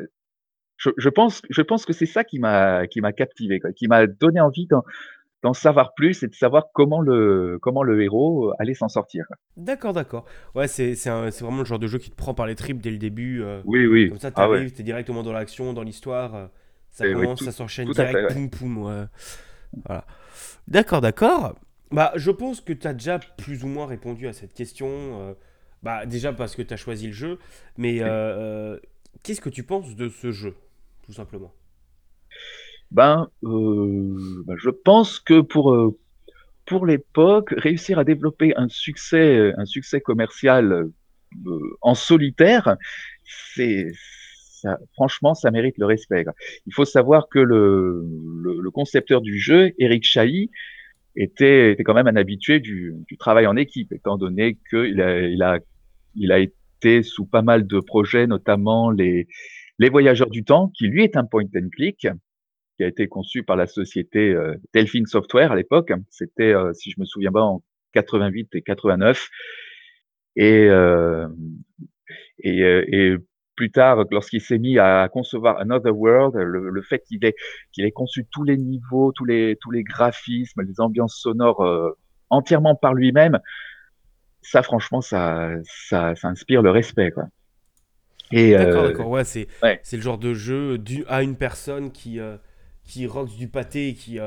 Je, 0.77 0.89
je, 0.97 1.09
pense, 1.09 1.41
je 1.49 1.61
pense 1.61 1.85
que 1.85 1.93
c'est 1.93 2.05
ça 2.05 2.23
qui 2.23 2.39
m'a 2.39 2.85
qui 2.87 3.01
m'a 3.01 3.13
captivé, 3.13 3.59
quoi, 3.59 3.71
qui 3.71 3.87
m'a 3.87 4.07
donné 4.07 4.41
envie 4.41 4.67
d'en 4.67 5.53
savoir 5.53 5.93
plus 5.93 6.23
et 6.23 6.27
de 6.27 6.35
savoir 6.35 6.65
comment 6.73 7.01
le 7.01 7.59
comment 7.61 7.81
le 7.83 8.01
héros 8.03 8.53
allait 8.59 8.73
s'en 8.73 8.89
sortir. 8.89 9.25
D'accord, 9.57 9.93
d'accord. 9.93 10.25
Ouais, 10.53 10.67
c'est 10.67 10.95
c'est 10.95 11.09
vraiment 11.09 11.59
le 11.59 11.65
genre 11.65 11.79
de 11.79 11.87
jeu 11.87 11.97
qui 11.97 12.11
te 12.11 12.15
prend 12.15 12.33
par 12.33 12.45
les 12.45 12.55
tripes 12.55 12.81
dès 12.81 12.91
le 12.91 12.97
début. 12.97 13.41
Euh, 13.41 13.61
oui, 13.65 13.85
oui. 13.85 14.09
Comme 14.09 14.19
ça, 14.19 14.31
tu 14.31 14.41
arrives, 14.41 14.73
ah, 14.77 14.83
directement 14.83 15.23
dans 15.23 15.33
l'action, 15.33 15.73
dans 15.73 15.83
l'histoire. 15.83 16.49
ça 16.89 17.11
commence, 17.11 17.43
ça 17.43 17.51
s'enchaîne 17.51 17.89
direct, 17.89 18.33
poum 18.33 18.49
poum. 18.49 18.77
Ouais. 18.79 19.05
Voilà. 19.85 20.05
D'accord, 20.67 21.01
d'accord. 21.01 21.55
Bah, 21.91 22.11
je 22.15 22.31
pense 22.31 22.61
que 22.61 22.73
tu 22.73 22.87
as 22.87 22.93
déjà 22.93 23.19
plus 23.19 23.63
ou 23.63 23.67
moins 23.67 23.85
répondu 23.85 24.27
à 24.27 24.33
cette 24.33 24.53
question. 24.53 24.89
Euh, 24.89 25.33
bah, 25.83 26.05
déjà 26.05 26.33
parce 26.33 26.55
que 26.55 26.61
tu 26.61 26.73
as 26.73 26.77
choisi 26.77 27.07
le 27.07 27.13
jeu. 27.13 27.39
Mais 27.77 28.01
euh, 28.01 28.07
euh, 28.07 28.79
qu'est-ce 29.23 29.41
que 29.41 29.49
tu 29.49 29.63
penses 29.63 29.95
de 29.95 30.09
ce 30.09 30.31
jeu, 30.31 30.55
tout 31.03 31.13
simplement? 31.13 31.53
Ben, 32.91 33.29
ben, 33.41 34.55
je 34.57 34.69
pense 34.69 35.19
que 35.19 35.41
pour, 35.41 35.95
pour 36.65 36.85
l'époque, 36.85 37.53
réussir 37.57 37.99
à 37.99 38.03
développer 38.03 38.55
un 38.55 38.69
succès, 38.69 39.53
un 39.57 39.65
succès 39.65 40.01
commercial 40.01 40.89
en 41.81 41.95
solitaire, 41.95 42.77
c'est 43.23 43.91
franchement, 44.93 45.33
ça 45.33 45.51
mérite 45.51 45.77
le 45.77 45.85
respect. 45.85 46.25
Il 46.65 46.73
faut 46.73 46.85
savoir 46.85 47.27
que 47.29 47.39
le, 47.39 48.69
concepteur 48.73 49.21
du 49.21 49.39
jeu, 49.39 49.71
Eric 49.79 50.03
Chahi, 50.03 50.49
était, 51.15 51.77
quand 51.85 51.93
même 51.93 52.07
un 52.07 52.15
habitué 52.15 52.59
du, 52.59 52.95
travail 53.19 53.47
en 53.47 53.55
équipe, 53.55 53.91
étant 53.93 54.17
donné 54.17 54.57
qu'il 54.69 55.01
a, 55.01 55.59
été 56.39 57.03
sous 57.03 57.25
pas 57.25 57.41
mal 57.41 57.67
de 57.67 57.79
projets, 57.79 58.27
notamment 58.27 58.91
les, 58.91 59.27
Voyageurs 59.89 60.29
du 60.29 60.43
Temps, 60.43 60.69
qui 60.69 60.87
lui 60.87 61.03
est 61.03 61.15
un 61.15 61.25
point 61.25 61.45
and 61.55 61.69
click, 61.71 62.07
qui 62.77 62.83
a 62.83 62.87
été 62.87 63.07
conçu 63.07 63.43
par 63.43 63.55
la 63.55 63.67
société 63.67 64.33
euh, 64.33 64.55
Delphine 64.73 65.05
Software 65.05 65.51
à 65.51 65.55
l'époque. 65.55 65.93
C'était, 66.09 66.53
euh, 66.53 66.73
si 66.73 66.91
je 66.91 66.99
me 66.99 67.05
souviens 67.05 67.31
bien, 67.31 67.43
en 67.43 67.63
88 67.93 68.49
et 68.55 68.61
89. 68.61 69.29
Et, 70.35 70.67
euh, 70.69 71.27
plus 73.55 73.71
tard, 73.71 74.03
lorsqu'il 74.11 74.41
s'est 74.41 74.57
mis 74.57 74.77
à 74.79 75.09
concevoir 75.11 75.57
Another 75.59 75.95
World, 75.95 76.35
le, 76.35 76.81
fait 76.81 76.99
qu'il 77.07 77.23
ait, 77.25 77.35
qu'il 77.71 77.85
ait 77.85 77.91
conçu 77.91 78.25
tous 78.31 78.43
les 78.43 78.57
niveaux, 78.57 79.11
tous 79.11 79.25
les, 79.25 79.57
tous 79.61 79.71
les 79.71 79.83
graphismes, 79.83 80.61
les 80.61 80.79
ambiances 80.79 81.15
sonores 81.15 81.63
euh, 81.63 81.97
entièrement 82.29 82.75
par 82.75 82.93
lui-même, 82.93 83.39
ça, 84.41 84.61
franchement, 84.61 85.01
ça, 85.01 85.49
ça, 85.63 86.15
ça 86.15 86.27
inspire 86.27 86.61
le 86.61 86.71
respect, 86.71 87.11
quoi. 87.11 87.25
Et 88.31 88.53
d'accord, 88.53 88.83
d'accord, 88.83 89.09
ouais, 89.09 89.23
c'est 89.23 89.47
c'est 89.83 89.97
le 89.97 90.01
genre 90.01 90.17
de 90.17 90.33
jeu 90.33 90.79
du, 90.79 91.05
à 91.07 91.21
une 91.21 91.35
personne 91.35 91.91
qui 91.91 92.19
qui 92.83 93.05
roxe 93.05 93.35
du 93.35 93.47
pâté, 93.47 93.93
qui 93.93 94.19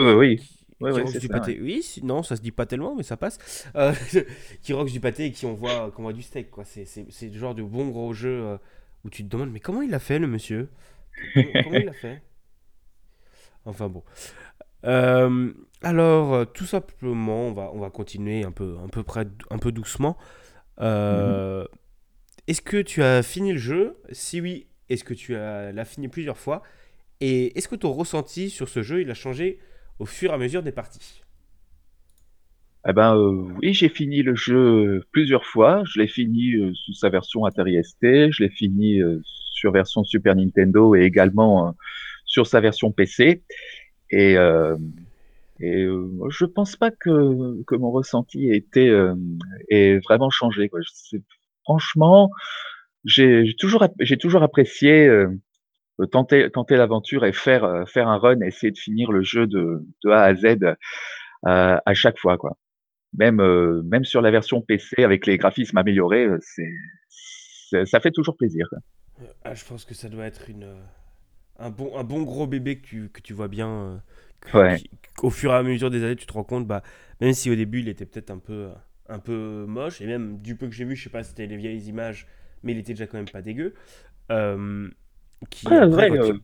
oui. 0.00 0.36
Qui, 0.36 0.67
du 0.80 1.28
pâté. 1.28 1.58
Oui, 1.60 1.84
non, 2.02 2.22
ça 2.22 2.36
se 2.36 2.40
dit 2.40 2.52
pas 2.52 2.66
tellement, 2.66 2.94
mais 2.94 3.02
ça 3.02 3.16
passe. 3.16 3.38
qui 4.62 4.72
roxe 4.72 4.92
du 4.92 5.00
pâté 5.00 5.26
et 5.26 5.32
qui 5.32 5.46
on 5.46 5.54
voit, 5.54 5.90
qu'on 5.90 6.02
voit 6.02 6.12
du 6.12 6.22
steak, 6.22 6.50
quoi. 6.50 6.64
C'est 6.64 7.06
le 7.22 7.38
genre 7.38 7.54
de 7.54 7.62
bon 7.62 7.88
gros 7.88 8.12
jeu 8.12 8.58
où 9.04 9.10
tu 9.10 9.24
te 9.24 9.28
demandes, 9.28 9.50
mais 9.50 9.60
comment 9.60 9.82
il 9.82 9.94
a 9.94 9.98
fait, 9.98 10.18
le 10.18 10.26
monsieur? 10.26 10.68
Comment 11.34 11.78
il 11.78 11.88
a 11.88 11.92
fait? 11.92 12.22
Enfin 13.64 13.88
bon. 13.88 14.02
Euh, 14.84 15.52
alors, 15.82 16.34
euh, 16.34 16.44
tout 16.44 16.64
simplement, 16.64 17.48
on 17.48 17.52
va, 17.52 17.70
on 17.74 17.78
va 17.78 17.90
continuer 17.90 18.44
un 18.44 18.52
peu, 18.52 18.76
un 18.82 18.88
peu, 18.88 19.02
près, 19.02 19.26
un 19.50 19.58
peu 19.58 19.72
doucement. 19.72 20.16
Euh, 20.80 21.66
est-ce 22.46 22.62
que 22.62 22.80
tu 22.80 23.02
as 23.02 23.22
fini 23.22 23.52
le 23.52 23.58
jeu? 23.58 23.96
Si 24.12 24.40
oui, 24.40 24.66
est-ce 24.88 25.04
que 25.04 25.14
tu 25.14 25.32
l'as 25.32 25.84
fini 25.84 26.08
plusieurs 26.08 26.38
fois? 26.38 26.62
Et 27.20 27.58
est-ce 27.58 27.68
que 27.68 27.76
ton 27.76 27.92
ressenti 27.92 28.48
sur 28.48 28.68
ce 28.68 28.82
jeu, 28.82 29.02
il 29.02 29.10
a 29.10 29.14
changé 29.14 29.58
au 29.98 30.06
fur 30.06 30.30
et 30.30 30.34
à 30.34 30.38
mesure 30.38 30.62
des 30.62 30.72
parties 30.72 31.22
eh 32.88 32.92
ben 32.92 33.16
oui, 33.60 33.74
j'ai 33.74 33.88
fini 33.88 34.22
le 34.22 34.34
jeu 34.34 35.04
plusieurs 35.10 35.44
fois. 35.44 35.82
Je 35.84 36.00
l'ai 36.00 36.06
fini 36.06 36.54
sous 36.74 36.94
sa 36.94 37.10
version 37.10 37.44
Atari 37.44 37.76
ST, 37.84 38.30
je 38.30 38.42
l'ai 38.42 38.48
fini 38.48 39.00
sur 39.52 39.72
version 39.72 40.04
Super 40.04 40.36
Nintendo 40.36 40.94
et 40.94 41.02
également 41.02 41.74
sur 42.24 42.46
sa 42.46 42.60
version 42.60 42.92
PC. 42.92 43.42
Et, 44.10 44.38
euh, 44.38 44.76
et 45.60 45.82
euh, 45.84 46.08
je 46.28 46.44
pense 46.44 46.76
pas 46.76 46.90
que, 46.90 47.62
que 47.64 47.74
mon 47.74 47.90
ressenti 47.90 48.48
ait 48.48 48.56
été 48.56 48.88
euh, 48.88 49.14
ait 49.70 49.98
vraiment 49.98 50.30
changé. 50.30 50.70
Franchement, 51.64 52.30
j'ai 53.04 53.54
toujours 53.58 53.86
j'ai 54.00 54.16
toujours 54.16 54.42
apprécié 54.42 55.06
euh, 55.06 55.28
tenter 56.06 56.50
tenter 56.50 56.76
l'aventure 56.76 57.24
et 57.24 57.32
faire 57.32 57.64
euh, 57.64 57.84
faire 57.84 58.08
un 58.08 58.18
run, 58.18 58.40
essayer 58.40 58.70
de 58.70 58.78
finir 58.78 59.12
le 59.12 59.22
jeu 59.22 59.46
de, 59.46 59.84
de 60.04 60.10
A 60.10 60.22
à 60.22 60.34
Z 60.34 60.44
euh, 60.44 60.74
à 61.42 61.94
chaque 61.94 62.18
fois 62.18 62.36
quoi. 62.36 62.56
Même 63.16 63.42
même 63.84 64.04
sur 64.04 64.20
la 64.20 64.30
version 64.30 64.60
PC 64.60 65.02
avec 65.02 65.26
les 65.26 65.38
graphismes 65.38 65.78
améliorés, 65.78 66.28
c'est 66.40 67.86
ça 67.86 68.00
fait 68.00 68.10
toujours 68.10 68.36
plaisir. 68.36 68.66
Quoi. 68.68 68.78
Ah, 69.44 69.54
je 69.54 69.64
pense 69.64 69.84
que 69.84 69.94
ça 69.94 70.08
doit 70.08 70.26
être 70.26 70.50
une 70.50 70.76
un 71.58 71.70
bon, 71.70 71.96
un 71.96 72.04
bon 72.04 72.22
gros 72.22 72.46
bébé 72.46 72.78
que 72.78 72.86
tu, 72.86 73.08
que 73.08 73.20
tu 73.20 73.32
vois 73.32 73.48
bien. 73.48 74.00
Euh, 74.54 74.78
au 75.22 75.30
fur 75.30 75.50
et 75.50 75.56
à 75.56 75.62
mesure 75.62 75.90
des 75.90 76.04
années, 76.04 76.16
tu 76.16 76.26
te 76.26 76.32
rends 76.32 76.44
compte, 76.44 76.66
bah, 76.66 76.82
même 77.20 77.32
si 77.32 77.50
au 77.50 77.56
début 77.56 77.80
il 77.80 77.88
était 77.88 78.06
peut-être 78.06 78.30
un 78.30 78.38
peu, 78.38 78.68
un 79.08 79.18
peu 79.18 79.64
moche, 79.66 80.00
et 80.00 80.06
même 80.06 80.38
du 80.38 80.54
peu 80.54 80.68
que 80.68 80.74
j'ai 80.74 80.84
vu, 80.84 80.94
je 80.94 81.04
sais 81.04 81.10
pas 81.10 81.24
si 81.24 81.30
c'était 81.30 81.46
les 81.46 81.56
vieilles 81.56 81.88
images, 81.88 82.28
mais 82.62 82.72
il 82.72 82.78
était 82.78 82.92
déjà 82.92 83.06
quand 83.06 83.18
même 83.18 83.28
pas 83.28 83.42
dégueu. 83.42 83.74
Euh, 84.30 84.88
euh, 85.70 86.38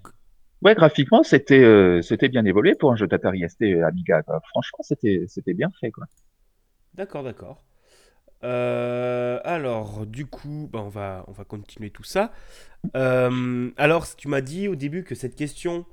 ouais, 0.63 0.75
graphiquement, 0.75 1.23
c'était 1.23 2.01
c'était 2.03 2.29
bien 2.29 2.45
évolué 2.45 2.75
pour 2.75 2.93
un 2.93 2.97
jeu 2.97 3.07
d'Atari 3.07 3.49
ST 3.49 3.63
Amiga. 3.83 4.23
Franchement, 4.51 4.81
c'était 4.83 5.25
c'était 5.29 5.55
bien 5.55 5.71
fait. 5.81 5.91
quoi. 5.91 6.05
D'accord, 6.95 7.23
d'accord. 7.23 7.65
Euh, 8.45 9.41
alors, 9.45 10.07
du 10.07 10.27
coup, 10.27 10.69
bah, 10.73 10.81
on, 10.85 10.89
va, 10.89 11.25
on 11.29 11.33
va 11.33 11.45
continuer 11.45 11.91
tout 11.91 12.05
ça. 12.05 12.33
Euh, 12.97 13.71
alors, 13.77 14.07
tu 14.17 14.29
m'as 14.29 14.43
dit 14.43 14.69
au 14.69 14.77
début 14.77 15.03
que 15.03 15.15
cette 15.15 15.35
question, 15.35 15.87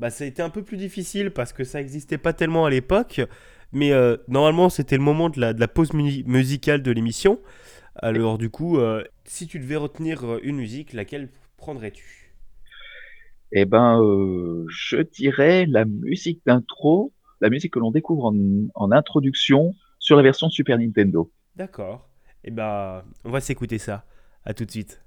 bah, 0.00 0.10
ça 0.10 0.24
a 0.24 0.26
été 0.26 0.42
un 0.42 0.50
peu 0.50 0.62
plus 0.62 0.76
difficile 0.76 1.30
parce 1.30 1.52
que 1.52 1.64
ça 1.64 1.78
n'existait 1.78 2.18
pas 2.18 2.32
tellement 2.32 2.64
à 2.66 2.70
l'époque. 2.70 3.20
Mais 3.72 3.92
euh, 3.92 4.16
normalement, 4.28 4.68
c'était 4.68 4.96
le 4.96 5.02
moment 5.02 5.30
de 5.30 5.40
la, 5.40 5.52
de 5.54 5.60
la 5.60 5.68
pause 5.68 5.92
musicale 5.94 6.82
de 6.82 6.90
l'émission. 6.90 7.40
Alors, 7.94 8.38
du 8.38 8.50
coup, 8.50 8.78
si 9.24 9.46
tu 9.46 9.58
devais 9.58 9.76
retenir 9.76 10.38
une 10.42 10.56
musique, 10.56 10.92
laquelle 10.92 11.28
prendrais-tu? 11.56 12.21
Eh 13.52 13.64
ben, 13.66 14.00
je 14.68 15.02
dirais 15.02 15.66
la 15.66 15.84
musique 15.84 16.40
d'intro, 16.46 17.12
la 17.40 17.50
musique 17.50 17.74
que 17.74 17.78
l'on 17.78 17.90
découvre 17.90 18.32
en, 18.74 18.92
introduction 18.92 19.74
sur 19.98 20.16
la 20.16 20.22
version 20.22 20.48
Super 20.48 20.78
Nintendo. 20.78 21.30
D'accord. 21.56 22.08
Eh 22.44 22.50
ben, 22.50 23.04
on 23.24 23.30
va 23.30 23.40
s'écouter 23.40 23.78
ça. 23.78 24.04
À 24.44 24.54
tout 24.54 24.64
de 24.64 24.70
suite. 24.70 25.02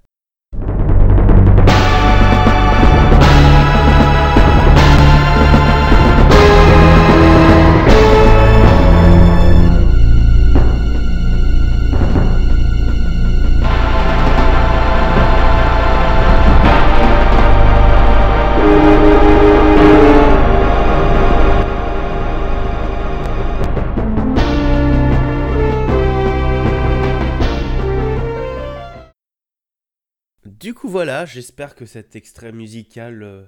Coup, 30.86 30.92
voilà, 30.92 31.24
j'espère 31.24 31.74
que 31.74 31.84
cet 31.84 32.14
extrait 32.14 32.52
musical 32.52 33.22
euh, 33.22 33.44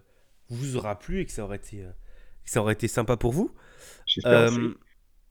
vous 0.49 0.77
aura 0.77 0.99
plu 0.99 1.21
et 1.21 1.25
que 1.25 1.31
ça 1.31 1.45
aurait 1.45 1.57
été, 1.57 1.85
euh, 1.85 1.91
ça 2.45 2.61
aurait 2.61 2.73
été 2.73 2.89
sympa 2.89 3.17
pour 3.17 3.33
vous. 3.33 3.55
Euh, 4.27 4.75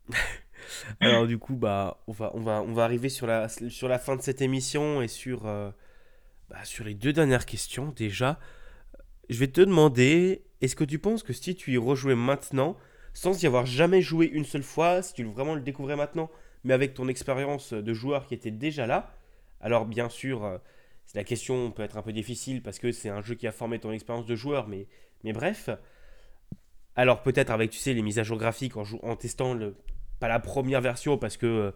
alors, 1.02 1.28
du 1.28 1.38
coup, 1.38 1.56
bah, 1.56 2.02
on, 2.08 2.14
va, 2.14 2.32
on, 2.34 2.40
va, 2.40 2.62
on 2.62 2.74
va 2.74 2.84
arriver 2.86 3.10
sur 3.10 3.28
la, 3.28 3.50
sur 3.50 3.90
la 3.90 4.00
fin 4.00 4.16
de 4.16 4.22
cette 4.22 4.42
émission 4.42 5.02
et 5.02 5.10
sur, 5.10 5.44
bah, 6.50 6.64
sur 6.64 6.86
les 6.86 6.94
deux 6.94 7.12
dernières 7.12 7.46
questions. 7.46 7.94
Déjà, 7.96 8.40
je 9.30 9.38
vais 9.38 9.48
te 9.48 9.62
demander 9.62 10.46
est-ce 10.62 10.78
que 10.78 10.86
tu 10.86 11.00
penses 11.00 11.24
que 11.24 11.34
si 11.34 11.56
tu 11.56 11.74
y 11.74 11.78
rejouais 11.78 12.16
maintenant, 12.16 12.78
sans 13.14 13.44
y 13.44 13.48
avoir 13.48 13.66
jamais 13.66 14.02
joué 14.02 14.28
une 14.28 14.46
seule 14.46 14.64
fois, 14.64 15.02
si 15.02 15.14
tu 15.14 15.26
vraiment 15.26 15.56
le 15.56 15.62
découvrais 15.62 15.98
maintenant, 15.98 16.32
mais 16.64 16.74
avec 16.74 16.94
ton 16.94 17.10
expérience 17.10 17.74
de 17.74 17.94
joueur 17.94 18.28
qui 18.28 18.34
était 18.34 18.52
déjà 18.52 18.88
là, 18.88 19.14
alors 19.60 19.86
bien 19.86 20.08
sûr 20.08 20.60
la 21.16 21.24
question 21.24 21.72
peut 21.72 21.84
être 21.84 21.98
un 21.98 22.02
peu 22.02 22.12
difficile 22.12 22.62
parce 22.62 22.80
que 22.80 22.92
c'est 22.92 23.10
un 23.10 23.22
jeu 23.22 23.36
qui 23.36 23.48
a 23.48 23.52
formé 23.52 23.80
ton 23.80 23.92
expérience 23.92 24.26
de 24.26 24.36
joueur, 24.36 24.68
mais, 24.68 24.88
mais 25.24 25.34
bref. 25.34 25.70
Alors 26.96 27.22
peut-être 27.22 27.52
avec, 27.52 27.72
tu 27.72 27.80
sais, 27.80 27.94
les 27.94 28.02
mises 28.02 28.20
à 28.20 28.24
jour 28.24 28.38
graphiques 28.38 28.76
en, 28.76 29.16
testant 29.16 29.54
le, 29.54 29.76
pas 30.20 30.28
la 30.28 30.40
première 30.40 30.82
version 30.82 31.18
parce 31.18 31.38
que 31.38 31.46
euh, 31.46 31.72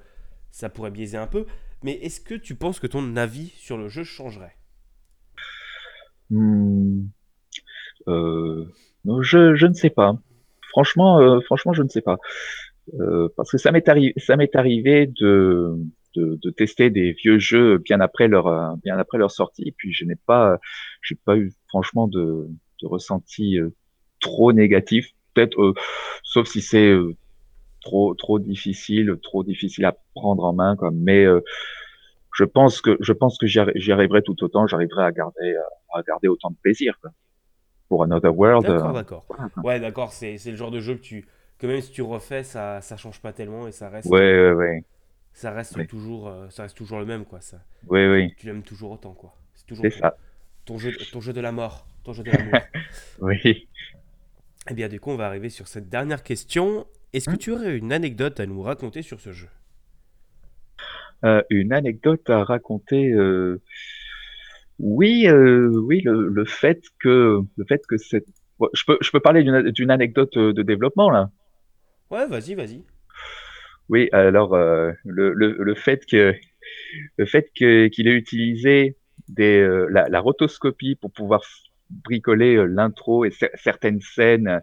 ça 0.51 0.69
pourrait 0.69 0.91
biaiser 0.91 1.17
un 1.17 1.27
peu, 1.27 1.45
mais 1.83 1.93
est-ce 1.93 2.19
que 2.19 2.35
tu 2.35 2.55
penses 2.55 2.79
que 2.79 2.87
ton 2.87 3.15
avis 3.15 3.49
sur 3.57 3.77
le 3.77 3.87
jeu 3.87 4.03
changerait? 4.03 4.55
Hmm. 6.29 7.07
euh, 8.07 8.65
je, 9.21 9.55
je, 9.55 9.67
ne 9.67 9.73
sais 9.73 9.89
pas. 9.89 10.15
Franchement, 10.69 11.19
euh, 11.19 11.39
franchement, 11.41 11.73
je 11.73 11.83
ne 11.83 11.89
sais 11.89 12.01
pas. 12.01 12.17
parce 13.35 13.51
que 13.51 13.57
ça 13.57 13.71
m'est 13.71 13.87
arrivé 14.55 15.07
de 15.19 15.77
de, 16.15 16.39
de, 16.41 16.49
tester 16.49 16.89
des 16.89 17.13
vieux 17.13 17.39
jeux 17.39 17.77
bien 17.77 17.99
après 17.99 18.27
leur 18.27 18.47
euh, 18.47 18.75
bien 18.83 18.97
après 18.97 19.17
leur 19.17 19.31
sortie. 19.31 19.63
Et 19.67 19.71
puis 19.71 19.93
je 19.93 20.05
n'ai 20.05 20.15
pas 20.15 20.57
j'ai 21.01 21.15
pas 21.15 21.37
eu 21.37 21.53
franchement 21.69 22.07
de, 22.07 22.47
de 22.81 22.87
ressenti 22.87 23.59
euh, 23.59 23.73
trop 24.19 24.53
négatif. 24.53 25.09
Peut-être 25.33 25.61
euh, 25.61 25.73
sauf 26.23 26.47
si 26.47 26.61
c'est 26.61 26.93
trop 27.81 28.13
trop 28.15 28.39
difficile, 28.39 29.17
trop 29.23 29.43
difficile 29.43 29.85
à 29.85 29.95
prendre 30.13 30.43
en 30.43 30.53
main. 30.53 30.75
Quoi. 30.75 30.91
Mais 30.93 31.25
je 32.33 32.43
pense 32.43 32.81
que 32.81 32.97
je 32.99 33.13
pense 33.13 33.37
que 33.37 33.47
j'y 33.47 33.91
arriverai 33.91 34.21
tout 34.21 34.43
autant. 34.43 34.67
J'arriverai 34.67 35.03
à 35.03 35.11
garder 35.11 35.55
à 35.93 36.01
garder 36.03 36.27
autant 36.27 36.51
de 36.51 36.57
plaisir. 36.61 36.97
Quoi. 37.01 37.11
Pour 37.89 38.03
Another 38.03 38.37
World. 38.37 38.65
D'accord, 38.65 38.93
d'accord. 38.93 39.25
Ouais, 39.63 39.79
d'accord. 39.79 40.11
C'est 40.11 40.37
c'est 40.37 40.51
le 40.51 40.57
genre 40.57 40.71
de 40.71 40.79
jeu 40.79 40.95
que 40.95 41.01
tu 41.01 41.25
que 41.57 41.67
même 41.67 41.81
si 41.81 41.91
tu 41.91 42.01
refais, 42.01 42.43
ça 42.43 42.81
ça 42.81 42.97
change 42.97 43.21
pas 43.21 43.33
tellement 43.33 43.67
et 43.67 43.71
ça 43.71 43.89
reste. 43.89 44.09
Ouais, 44.09 44.19
ouais, 44.19 44.53
ouais 44.53 44.83
ça 45.33 45.51
reste 45.51 45.87
toujours 45.87 46.27
euh, 46.27 46.49
ça 46.49 46.63
reste 46.63 46.77
toujours 46.77 46.99
le 46.99 47.05
même 47.05 47.25
quoi 47.25 47.41
ça. 47.41 47.57
Oui 47.87 48.05
oui. 48.07 48.33
Tu 48.37 48.47
l'aimes 48.47 48.63
toujours 48.63 48.91
autant 48.91 49.13
quoi. 49.13 49.35
C'est 49.55 49.65
toujours 49.65 49.83
ton, 49.83 49.91
ça. 49.91 50.17
ton 50.65 50.77
jeu 50.77 50.91
ton 51.11 51.21
jeu 51.21 51.33
de 51.33 51.41
la 51.41 51.51
mort 51.51 51.87
ton 52.03 52.13
jeu 52.13 52.23
de 52.23 52.31
l'amour. 52.31 52.53
Oui. 53.21 53.67
Eh 54.69 54.73
bien 54.73 54.87
du 54.87 54.99
coup 54.99 55.11
on 55.11 55.15
va 55.15 55.27
arriver 55.27 55.49
sur 55.49 55.67
cette 55.67 55.89
dernière 55.89 56.23
question. 56.23 56.85
Est-ce 57.13 57.29
que 57.29 57.35
hmm. 57.35 57.39
tu 57.39 57.51
aurais 57.51 57.77
une 57.77 57.91
anecdote 57.91 58.39
à 58.39 58.45
nous 58.45 58.61
raconter 58.61 59.01
sur 59.01 59.19
ce 59.19 59.31
jeu? 59.31 59.49
Euh, 61.23 61.41
une 61.49 61.71
anecdote 61.71 62.29
à 62.29 62.43
raconter 62.43 63.11
euh... 63.11 63.61
oui 64.79 65.27
euh, 65.27 65.69
oui 65.69 66.01
le, 66.01 66.27
le, 66.27 66.45
fait 66.45 66.81
que 66.97 67.41
le 67.55 67.65
fait 67.65 67.85
que 67.85 67.97
cette 67.97 68.25
je 68.73 68.83
peux 68.85 68.97
je 69.01 69.11
peux 69.11 69.19
parler 69.19 69.43
d'une 69.43 69.91
anecdote 69.91 70.37
de 70.37 70.61
développement 70.63 71.11
là? 71.11 71.29
Ouais 72.09 72.27
vas-y 72.27 72.55
vas-y 72.55 72.83
oui, 73.91 74.07
alors 74.13 74.53
euh, 74.53 74.93
le, 75.03 75.33
le, 75.33 75.57
le, 75.59 75.75
fait 75.75 76.05
que 76.05 76.33
le 77.17 77.25
fait 77.25 77.51
qu'il 77.53 78.07
ait 78.07 78.15
utilisé 78.15 78.95
des, 79.27 79.59
euh, 79.59 79.87
la, 79.91 80.07
la, 80.07 80.19
rotoscopie 80.21 80.95
pour 80.95 81.11
pouvoir 81.11 81.41
bricoler 81.89 82.55
euh, 82.55 82.63
l'intro 82.63 83.25
et 83.25 83.31
certaines 83.55 83.99
scènes 83.99 84.61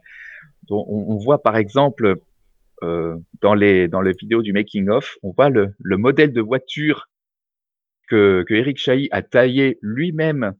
on, 0.70 0.76
on, 0.88 1.16
voit 1.16 1.42
par 1.42 1.58
exemple 1.58 2.16
dans 2.80 3.54
les 3.54 3.88
dans 3.88 4.00
les 4.00 4.12
vidéos 4.12 4.40
du 4.40 4.52
making 4.54 4.88
of, 4.88 5.18
on 5.22 5.32
voit 5.32 5.50
le, 5.50 5.74
le 5.78 5.96
modèle 5.98 6.32
de 6.32 6.40
voiture 6.40 7.10
que, 8.08 8.44
que 8.48 8.54
Eric 8.54 8.78
Chahi 8.78 9.08
a 9.10 9.20
taillé 9.20 9.78
lui-même 9.82 10.54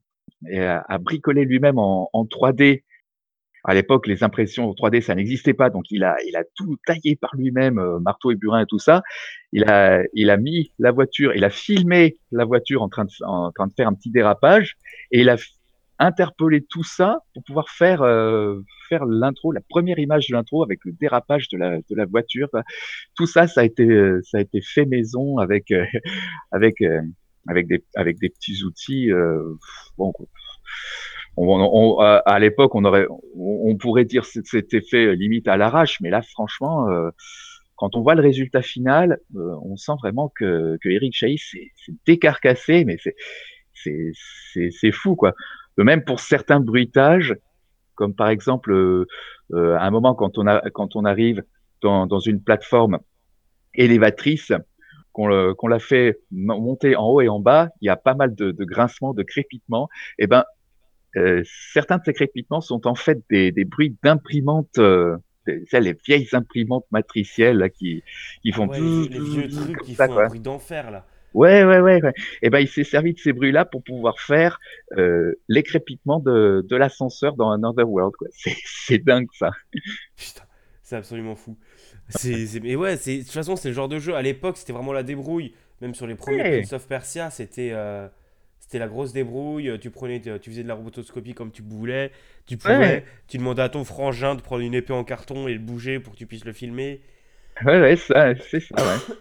et 0.51 0.61
a, 0.61 0.85
a 0.89 0.99
bricolé 0.99 1.45
lui-même 1.47 1.79
en, 1.79 2.11
en 2.13 2.25
3D 2.25 2.83
à 3.65 3.75
l'époque, 3.75 4.07
les 4.07 4.23
impressions 4.23 4.71
3D, 4.73 5.01
ça 5.01 5.15
n'existait 5.15 5.55
pas, 5.55 5.71
donc 5.71 5.91
il 5.91 6.05
a, 6.05 6.17
tout 6.55 6.77
taillé 6.87 7.17
par 7.17 7.35
lui-même, 7.37 7.79
euh, 7.79 7.99
marteau 7.99 8.31
et 8.31 8.37
burin 8.37 8.63
et 8.63 8.67
tout 8.67 8.79
ça. 8.79 9.03
Il 9.53 9.65
a, 9.65 10.37
mis 10.37 10.73
la 10.79 10.93
voiture, 10.93 11.35
il 11.35 11.45
a 11.45 11.51
filmé 11.51 12.19
la 12.31 12.45
voiture 12.45 12.83
en 12.83 12.89
train 12.89 13.05
de, 13.05 13.11
faire 13.77 13.89
un 13.89 13.95
petit 13.95 14.11
dérapage, 14.11 14.77
et 15.11 15.21
il 15.21 15.29
a 15.29 15.37
interpellé 15.99 16.63
tout 16.63 16.85
ça 16.85 17.19
pour 17.35 17.43
pouvoir 17.43 17.71
faire, 17.71 18.03
euh, 18.03 18.61
faire 18.89 19.05
l'intro, 19.05 19.51
la 19.51 19.61
première 19.61 19.99
image 19.99 20.29
de 20.29 20.35
l'intro 20.35 20.63
avec 20.63 20.85
le 20.85 20.93
dérapage 20.93 21.49
de 21.49 21.59
la, 21.59 22.07
voiture. 22.07 22.49
Tout 23.17 23.27
ça, 23.27 23.49
ça 23.49 23.63
a 23.63 23.65
été, 23.65 24.21
fait 24.63 24.87
maison 24.87 25.39
avec, 25.39 25.73
euh, 25.73 25.85
avec, 26.53 26.77
des, 27.67 27.81
petits 28.29 28.63
outils. 28.63 29.11
On, 31.39 31.99
à 31.99 32.39
l'époque, 32.39 32.75
on 32.75 32.85
aurait, 32.85 33.07
on, 33.37 33.77
pourrait 33.77 34.05
dire 34.05 34.23
que 34.23 34.41
c'était 34.45 34.81
fait 34.81 35.15
limite 35.15 35.49
à 35.49 35.57
l'arrache, 35.57 36.01
mais 36.01 36.11
là, 36.11 36.23
franchement, 36.23 36.89
euh, 36.89 37.11
quand 37.77 37.97
on 37.97 38.03
voit 38.03 38.15
le 38.15 38.23
résultat 38.23 38.63
final, 38.63 39.21
euh, 39.37 39.55
on 39.63 39.77
sent 39.77 39.93
vraiment 40.01 40.33
que, 40.35 40.79
Eric 40.85 41.15
Chahi 41.15 41.39
s'est 41.39 41.71
décarcassé, 42.07 42.85
mais 42.85 42.97
c'est, 43.75 44.93
fou, 44.93 45.17
quoi. 45.17 45.35
De 45.77 45.85
même 45.85 46.03
pour 46.05 46.19
certains 46.19 46.61
bruitages, 46.61 47.37
comme 47.95 48.15
par 48.15 48.29
exemple, 48.29 48.73
euh, 48.73 49.07
à 49.53 49.85
un 49.85 49.91
moment 49.91 50.15
quand 50.15 50.39
on 50.39 50.47
a, 50.47 50.71
quand 50.71 50.97
on 50.97 51.05
arrive 51.05 51.45
dans, 51.83 52.19
une 52.19 52.43
plateforme 52.43 52.99
élévatrice, 53.75 54.53
qu'on, 55.13 55.55
qu'on 55.55 55.69
l'a 55.69 55.79
fait 55.79 56.19
monter 56.33 56.97
en 56.97 57.07
haut 57.07 57.21
et 57.21 57.29
en 57.29 57.39
bas, 57.39 57.71
il 57.81 57.87
y 57.87 57.89
a 57.89 57.97
pas 57.97 58.15
mal 58.15 58.35
de, 58.35 58.51
de 58.51 58.65
grincements, 58.65 59.15
de 59.15 59.23
crépitements. 59.23 59.89
Et 60.19 60.25
eh 60.25 60.27
ben, 60.27 60.45
euh, 61.19 61.43
certains 61.73 61.99
de 61.99 62.03
ces 62.05 62.13
crépitements 62.13 62.61
sont 62.61 62.87
en 62.87 62.95
fait 62.95 63.19
des, 63.31 63.53
des 63.53 63.65
bruits 63.65 63.97
d'imprimantes, 64.03 64.79
euh, 64.79 65.17
les 65.47 65.97
vieilles 66.07 66.29
imprimantes 66.33 66.87
matricielles 66.91 67.59
là, 67.59 67.69
qui, 67.69 68.03
qui 68.43 68.53
font. 68.53 68.69
Ouais, 68.69 68.79
les, 68.81 69.21
vieux 69.21 69.49
trucs 69.49 69.83
qui 69.83 69.95
font 69.95 70.19
un 70.19 70.27
bruit 70.27 70.41
d'enfer 70.41 70.91
là. 70.91 71.05
Ouais, 71.35 71.65
ouais, 71.65 71.81
ouais. 71.81 72.03
ouais. 72.03 72.13
Et 72.43 72.47
eh 72.47 72.51
ben, 72.51 72.61
il 72.61 72.69
s'est 72.69 72.85
servi 72.85 73.13
de 73.13 73.19
ces 73.19 73.33
bruits-là 73.33 73.67
pour 73.67 73.83
pouvoir 73.83 74.19
faire 74.19 74.59
euh, 74.97 75.35
les 75.49 75.63
crépitements 75.63 76.21
de, 76.21 76.65
de 76.67 76.77
l'ascenseur 76.77 77.37
dans 77.37 77.51
Another 77.51 77.89
World. 77.89 78.15
C'est 78.65 78.99
dingue 78.99 79.29
ça. 79.39 79.51
Putain, 80.17 80.45
c'est 80.83 80.97
absolument 80.97 81.37
fou. 81.37 81.59
C'est, 82.09 82.47
mais 82.63 82.77
ouais, 82.77 82.97
c'est 82.97 83.19
de 83.19 83.23
toute 83.23 83.33
façon, 83.33 83.57
c'est 83.57 83.69
le 83.69 83.75
genre 83.75 83.89
de 83.89 83.99
jeu. 83.99 84.15
À 84.15 84.23
l'époque, 84.23 84.57
c'était 84.57 84.73
vraiment 84.73 84.95
la 84.95 85.03
débrouille. 85.03 85.55
Même 85.83 85.95
sur 85.95 86.07
les 86.07 86.15
premiers 86.15 86.43
ouais. 86.43 86.59
Prince 86.59 86.73
of 86.73 86.89
Persia, 86.89 87.31
c'était. 87.31 87.71
Euh 87.73 88.09
c'était 88.69 88.81
la 88.81 88.87
grosse 88.87 89.15
débrouille. 89.15 89.79
Tu 89.81 89.91
prenais, 89.91 90.21
tu 90.21 90.51
faisais 90.51 90.63
de 90.63 90.69
la 90.69 90.75
robotoscopie 90.75 91.33
comme 91.33 91.51
tu 91.51 91.63
voulais. 91.63 92.13
Tu 92.45 92.59
pouvais, 92.59 93.03
tu 93.27 93.39
demandais 93.39 93.63
à 93.63 93.71
ton 93.71 93.83
frangin 93.83 94.35
de 94.35 94.43
prendre 94.43 94.61
une 94.61 94.75
épée 94.75 94.93
en 94.93 95.05
carton 95.05 95.49
et 95.49 95.55
le 95.55 95.59
bouger 95.59 96.01
pour 96.01 96.13
que 96.13 96.19
tu 96.19 96.27
puisses 96.27 96.45
le 96.45 96.53
filmer. 96.53 97.01
Ouais, 97.65 97.81
ouais, 97.81 97.97
ça, 97.97 98.35
c'est 98.37 98.61
ça, 98.61 98.77
ouais. 98.77 99.17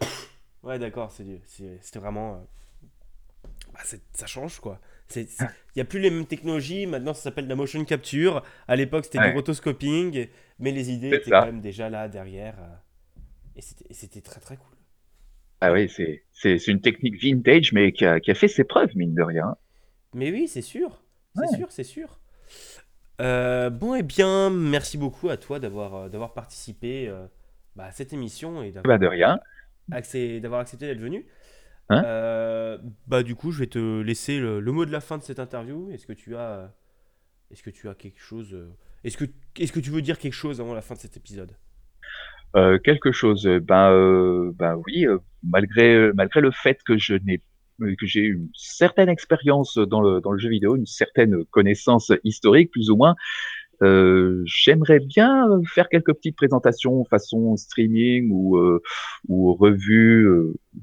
ouais, 0.64 0.80
d'accord, 0.80 1.14
c'était 1.14 2.00
vraiment. 2.00 2.34
Euh, 2.34 2.88
bah, 3.74 3.80
ça 4.12 4.28
change, 4.28 4.60
quoi. 4.60 4.82
Il 5.16 5.26
n'y 5.78 5.82
a 5.82 5.86
plus 5.86 6.02
les 6.02 6.10
mêmes 6.10 6.26
technologies. 6.26 6.86
Maintenant, 6.86 7.14
ça 7.14 7.22
s'appelle 7.22 7.48
la 7.48 7.56
motion 7.56 7.86
capture. 7.86 8.44
À 8.68 8.76
l'époque, 8.76 9.06
c'était 9.06 9.30
du 9.30 9.34
rotoscoping. 9.34 10.28
Mais 10.60 10.72
les 10.72 10.92
idées 10.92 11.16
étaient 11.16 11.32
quand 11.32 11.46
même 11.46 11.62
déjà 11.62 11.90
là 11.90 12.10
derrière. 12.10 12.56
Euh, 12.60 13.62
et 13.90 13.94
c'était 13.94 14.20
très, 14.20 14.42
très 14.42 14.58
cool. 14.58 14.77
Ah 15.62 15.72
oui, 15.72 15.90
c'est, 15.90 16.24
c'est, 16.32 16.60
c'est 16.60 16.72
une 16.72 16.82
technique 16.82 17.22
vintage, 17.22 17.74
mais 17.74 17.92
qui 17.92 18.06
a, 18.06 18.20
qui 18.20 18.32
a 18.32 18.36
fait 18.36 18.48
ses 18.48 18.64
preuves, 18.64 18.96
mine 18.96 19.16
de 19.16 19.24
rien. 19.24 19.56
Mais 20.14 20.32
oui, 20.32 20.48
c'est 20.48 20.62
sûr. 20.62 21.02
C'est 21.36 21.56
sûr, 21.56 21.72
c'est 21.72 21.84
sûr. 21.84 22.20
Euh, 23.22 23.70
bon, 23.70 23.96
et 23.96 24.00
eh 24.00 24.04
bien, 24.04 24.50
merci 24.50 24.98
beaucoup 24.98 25.30
à 25.30 25.38
toi 25.38 25.60
d'avoir, 25.60 25.96
euh, 25.96 26.10
d'avoir 26.10 26.34
participé 26.34 27.08
euh, 27.08 27.26
bah, 27.76 27.86
à 27.86 27.92
cette 27.92 28.14
émission 28.14 28.62
et 28.62 28.72
d'avoir, 28.72 28.98
bah 28.98 29.04
de 29.04 29.08
rien. 29.08 29.40
d'avoir 30.42 30.62
accepté 30.62 30.88
d'être 30.88 31.00
venu. 31.00 31.26
Hein 31.90 32.80
bah, 33.08 33.24
du 33.24 33.36
coup, 33.36 33.52
je 33.52 33.60
vais 33.60 33.68
te 33.68 34.02
laisser 34.02 34.40
le, 34.40 34.60
le, 34.60 34.72
mot 34.72 34.86
de 34.86 34.92
la 34.92 35.00
fin 35.00 35.18
de 35.18 35.24
cette 35.24 35.40
interview. 35.40 35.90
Est-ce 35.92 36.06
que 36.06 36.14
tu 36.14 36.36
as, 36.36 36.74
est-ce 37.50 37.64
que 37.64 37.70
tu 37.70 37.90
as 37.90 37.96
quelque 37.96 38.20
chose 38.20 38.56
est-ce 39.04 39.18
que, 39.18 39.26
est-ce 39.58 39.72
que 39.72 39.80
tu 39.80 39.90
veux 39.90 40.02
dire 40.02 40.20
quelque 40.20 40.34
chose 40.34 40.60
avant 40.60 40.74
la 40.74 40.82
fin 40.82 40.96
de 40.96 41.00
cet 41.00 41.18
épisode? 41.18 41.52
Euh, 42.56 42.80
quelque 42.80 43.12
chose. 43.12 43.46
Ben, 43.46 43.92
euh, 43.92 44.52
ben 44.56 44.82
oui, 44.86 45.06
euh, 45.06 45.18
malgré 45.44 46.12
malgré 46.14 46.42
le 46.42 46.52
fait 46.52 46.80
que 46.84 46.98
je 46.98 47.16
n'ai 47.16 47.42
que 47.80 48.08
j'ai 48.08 48.22
une 48.22 48.50
certaine 48.56 49.10
expérience 49.10 49.78
dans 49.78 50.02
le 50.02 50.22
dans 50.22 50.32
le 50.32 50.40
jeu 50.40 50.50
vidéo, 50.50 50.76
une 50.76 50.86
certaine 50.86 51.46
connaissance 51.46 52.12
historique 52.24 52.72
plus 52.72 52.90
ou 52.90 52.96
moins. 52.96 53.16
Euh, 53.84 54.42
J'aimerais 54.46 55.00
bien 55.00 55.62
faire 55.66 55.88
quelques 55.90 56.14
petites 56.14 56.36
présentations 56.36 57.06
façon 57.06 57.56
streaming 57.58 58.30
ou 58.32 58.58
ou 59.28 59.54
revue 59.54 60.28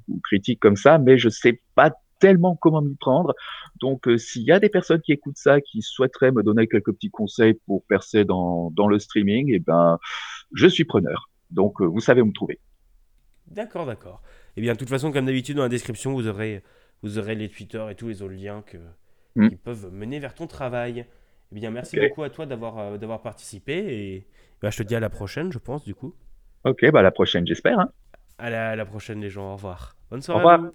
ou 0.09 0.21
critique 0.23 0.61
comme 0.61 0.77
ça, 0.77 0.99
mais 0.99 1.19
je 1.19 1.29
sais 1.29 1.61
pas 1.75 1.93
tellement 2.21 2.57
comment 2.57 2.83
m'y 2.83 2.95
prendre. 2.95 3.35
Donc, 3.81 4.09
s'il 4.19 4.43
y 4.43 4.53
a 4.53 4.61
des 4.61 4.69
personnes 4.69 5.01
qui 5.01 5.13
écoutent 5.13 5.37
ça, 5.37 5.61
qui 5.61 5.83
souhaiteraient 5.83 6.31
me 6.31 6.43
donner 6.45 6.69
quelques 6.69 6.93
petits 6.93 7.11
conseils 7.11 7.55
pour 7.67 7.85
percer 7.87 8.25
dans, 8.25 8.71
dans 8.71 8.87
le 8.87 8.99
streaming, 9.01 9.51
et 9.51 9.57
eh 9.57 9.59
ben, 9.59 9.99
je 10.55 10.69
suis 10.69 10.85
preneur. 10.85 11.29
Donc, 11.55 11.81
euh, 11.81 11.87
vous 11.87 12.01
savez 12.01 12.21
où 12.21 12.27
me 12.27 12.33
trouver. 12.33 12.59
D'accord, 13.47 13.87
d'accord. 13.87 14.23
Et 14.25 14.61
eh 14.61 14.61
bien, 14.61 14.73
de 14.73 14.79
toute 14.79 14.89
façon, 14.89 15.13
comme 15.13 15.27
d'habitude, 15.27 15.57
dans 15.57 15.63
la 15.63 15.69
description, 15.69 16.13
vous 16.13 16.29
aurez, 16.29 16.63
vous 17.03 17.19
aurez 17.19 17.35
les 17.35 17.49
Twitter 17.49 17.85
et 17.91 17.95
tous 17.95 18.09
les 18.09 18.23
autres 18.23 18.35
liens 18.35 18.63
que, 18.67 18.79
hmm. 19.37 19.49
qui 19.49 19.57
peuvent 19.57 19.93
mener 19.93 20.19
vers 20.19 20.35
ton 20.35 20.47
travail. 20.47 21.07
Eh 21.53 21.55
bien, 21.55 21.71
merci 21.71 21.99
beaucoup 21.99 22.23
à 22.23 22.31
toi 22.31 22.47
d'avoir 22.47 22.79
euh, 22.79 22.99
d'avoir 22.99 23.23
participé 23.23 23.73
et 23.75 24.27
bah, 24.61 24.71
je 24.71 24.79
te 24.79 24.83
dis 24.83 24.95
à 24.95 25.01
la 25.01 25.11
prochaine, 25.11 25.53
je 25.53 25.59
pense, 25.59 25.85
du 25.85 25.95
coup. 25.95 26.15
Ok, 26.65 26.91
bah 26.91 27.01
à 27.01 27.03
la 27.03 27.11
prochaine, 27.11 27.47
j'espère. 27.47 27.79
Hein. 27.79 27.91
À, 28.39 28.51
la, 28.51 28.87
prochaine, 28.87 29.21
les 29.21 29.31
gens. 29.31 29.53
Au 29.53 29.57
revoir. 29.57 29.97
Bonne 30.11 30.23
soirée. 30.23 30.43
Au 30.43 30.49
revoir. 30.49 30.73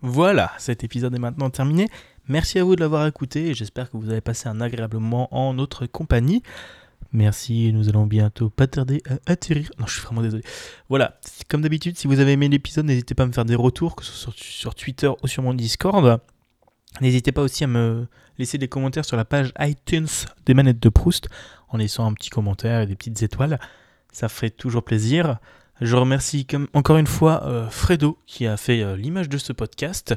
Voilà, 0.00 0.52
cet 0.58 0.82
épisode 0.82 1.14
est 1.14 1.18
maintenant 1.18 1.50
terminé. 1.50 1.88
Merci 2.28 2.58
à 2.58 2.64
vous 2.64 2.74
de 2.74 2.80
l'avoir 2.80 3.06
écouté 3.06 3.48
et 3.48 3.54
j'espère 3.54 3.90
que 3.90 3.96
vous 3.96 4.10
avez 4.10 4.20
passé 4.20 4.48
un 4.48 4.60
agréable 4.60 4.96
moment 4.96 5.28
en 5.34 5.54
notre 5.54 5.86
compagnie. 5.86 6.42
Merci, 7.12 7.72
nous 7.72 7.88
allons 7.88 8.06
bientôt 8.06 8.50
pas 8.50 8.66
tarder 8.66 9.02
à 9.08 9.30
atterrir. 9.30 9.70
Non, 9.78 9.86
je 9.86 9.94
suis 9.94 10.02
vraiment 10.02 10.22
désolé. 10.22 10.42
Voilà, 10.88 11.18
comme 11.48 11.62
d'habitude, 11.62 11.96
si 11.96 12.06
vous 12.06 12.20
avez 12.20 12.32
aimé 12.32 12.48
l'épisode, 12.48 12.86
n'hésitez 12.86 13.14
pas 13.14 13.22
à 13.22 13.26
me 13.26 13.32
faire 13.32 13.44
des 13.44 13.54
retours, 13.54 13.96
que 13.96 14.04
ce 14.04 14.12
soit 14.12 14.34
sur, 14.36 14.74
Twitter 14.74 15.10
ou 15.22 15.26
sur 15.26 15.42
mon 15.42 15.54
Discord. 15.54 16.20
N'hésitez 17.00 17.32
pas 17.32 17.42
aussi 17.42 17.64
à 17.64 17.66
me 17.66 18.06
laisser 18.38 18.58
des 18.58 18.68
commentaires 18.68 19.04
sur 19.04 19.16
la 19.16 19.24
page 19.24 19.52
iTunes 19.60 20.08
des 20.44 20.54
manettes 20.54 20.80
de 20.80 20.88
Proust, 20.88 21.28
en 21.68 21.78
laissant 21.78 22.06
un 22.06 22.12
petit 22.12 22.30
commentaire 22.30 22.80
et 22.80 22.86
des 22.86 22.96
petites 22.96 23.22
étoiles. 23.22 23.58
Ça 24.12 24.28
ferait 24.28 24.50
toujours 24.50 24.84
plaisir. 24.84 25.38
Je 25.80 25.94
remercie 25.94 26.46
encore 26.72 26.96
une 26.96 27.06
fois 27.06 27.44
euh, 27.44 27.68
Fredo 27.68 28.18
qui 28.26 28.46
a 28.46 28.56
fait 28.56 28.82
euh, 28.82 28.96
l'image 28.96 29.28
de 29.28 29.36
ce 29.36 29.52
podcast. 29.52 30.14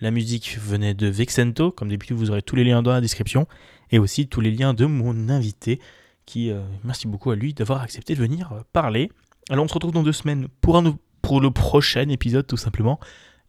La 0.00 0.10
musique 0.10 0.58
venait 0.58 0.94
de 0.94 1.06
Vexento, 1.06 1.70
comme 1.70 1.88
d'habitude 1.88 2.16
vous 2.16 2.30
aurez 2.30 2.42
tous 2.42 2.56
les 2.56 2.64
liens 2.64 2.82
dans 2.82 2.92
la 2.92 3.00
description, 3.00 3.46
et 3.90 3.98
aussi 3.98 4.26
tous 4.26 4.40
les 4.40 4.50
liens 4.50 4.74
de 4.74 4.86
mon 4.86 5.28
invité 5.28 5.80
qui 6.26 6.50
euh, 6.50 6.62
merci 6.84 7.08
beaucoup 7.08 7.30
à 7.30 7.36
lui 7.36 7.54
d'avoir 7.54 7.82
accepté 7.82 8.14
de 8.14 8.20
venir 8.20 8.52
euh, 8.52 8.60
parler. 8.72 9.10
Alors 9.50 9.64
on 9.64 9.68
se 9.68 9.74
retrouve 9.74 9.92
dans 9.92 10.02
deux 10.02 10.12
semaines 10.12 10.48
pour, 10.60 10.76
un, 10.76 10.96
pour 11.20 11.40
le 11.40 11.50
prochain 11.50 12.08
épisode 12.08 12.46
tout 12.46 12.56
simplement. 12.56 13.00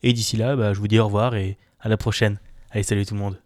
Et 0.02 0.14
d'ici 0.14 0.38
là, 0.38 0.56
bah, 0.56 0.74
je 0.74 0.80
vous 0.80 0.88
dis 0.88 1.00
au 1.00 1.06
revoir 1.06 1.36
et 1.36 1.58
à 1.80 1.90
la 1.90 1.98
prochaine. 1.98 2.40
Allez, 2.72 2.84
salut 2.84 3.06
tout 3.06 3.14
le 3.14 3.20
monde. 3.20 3.43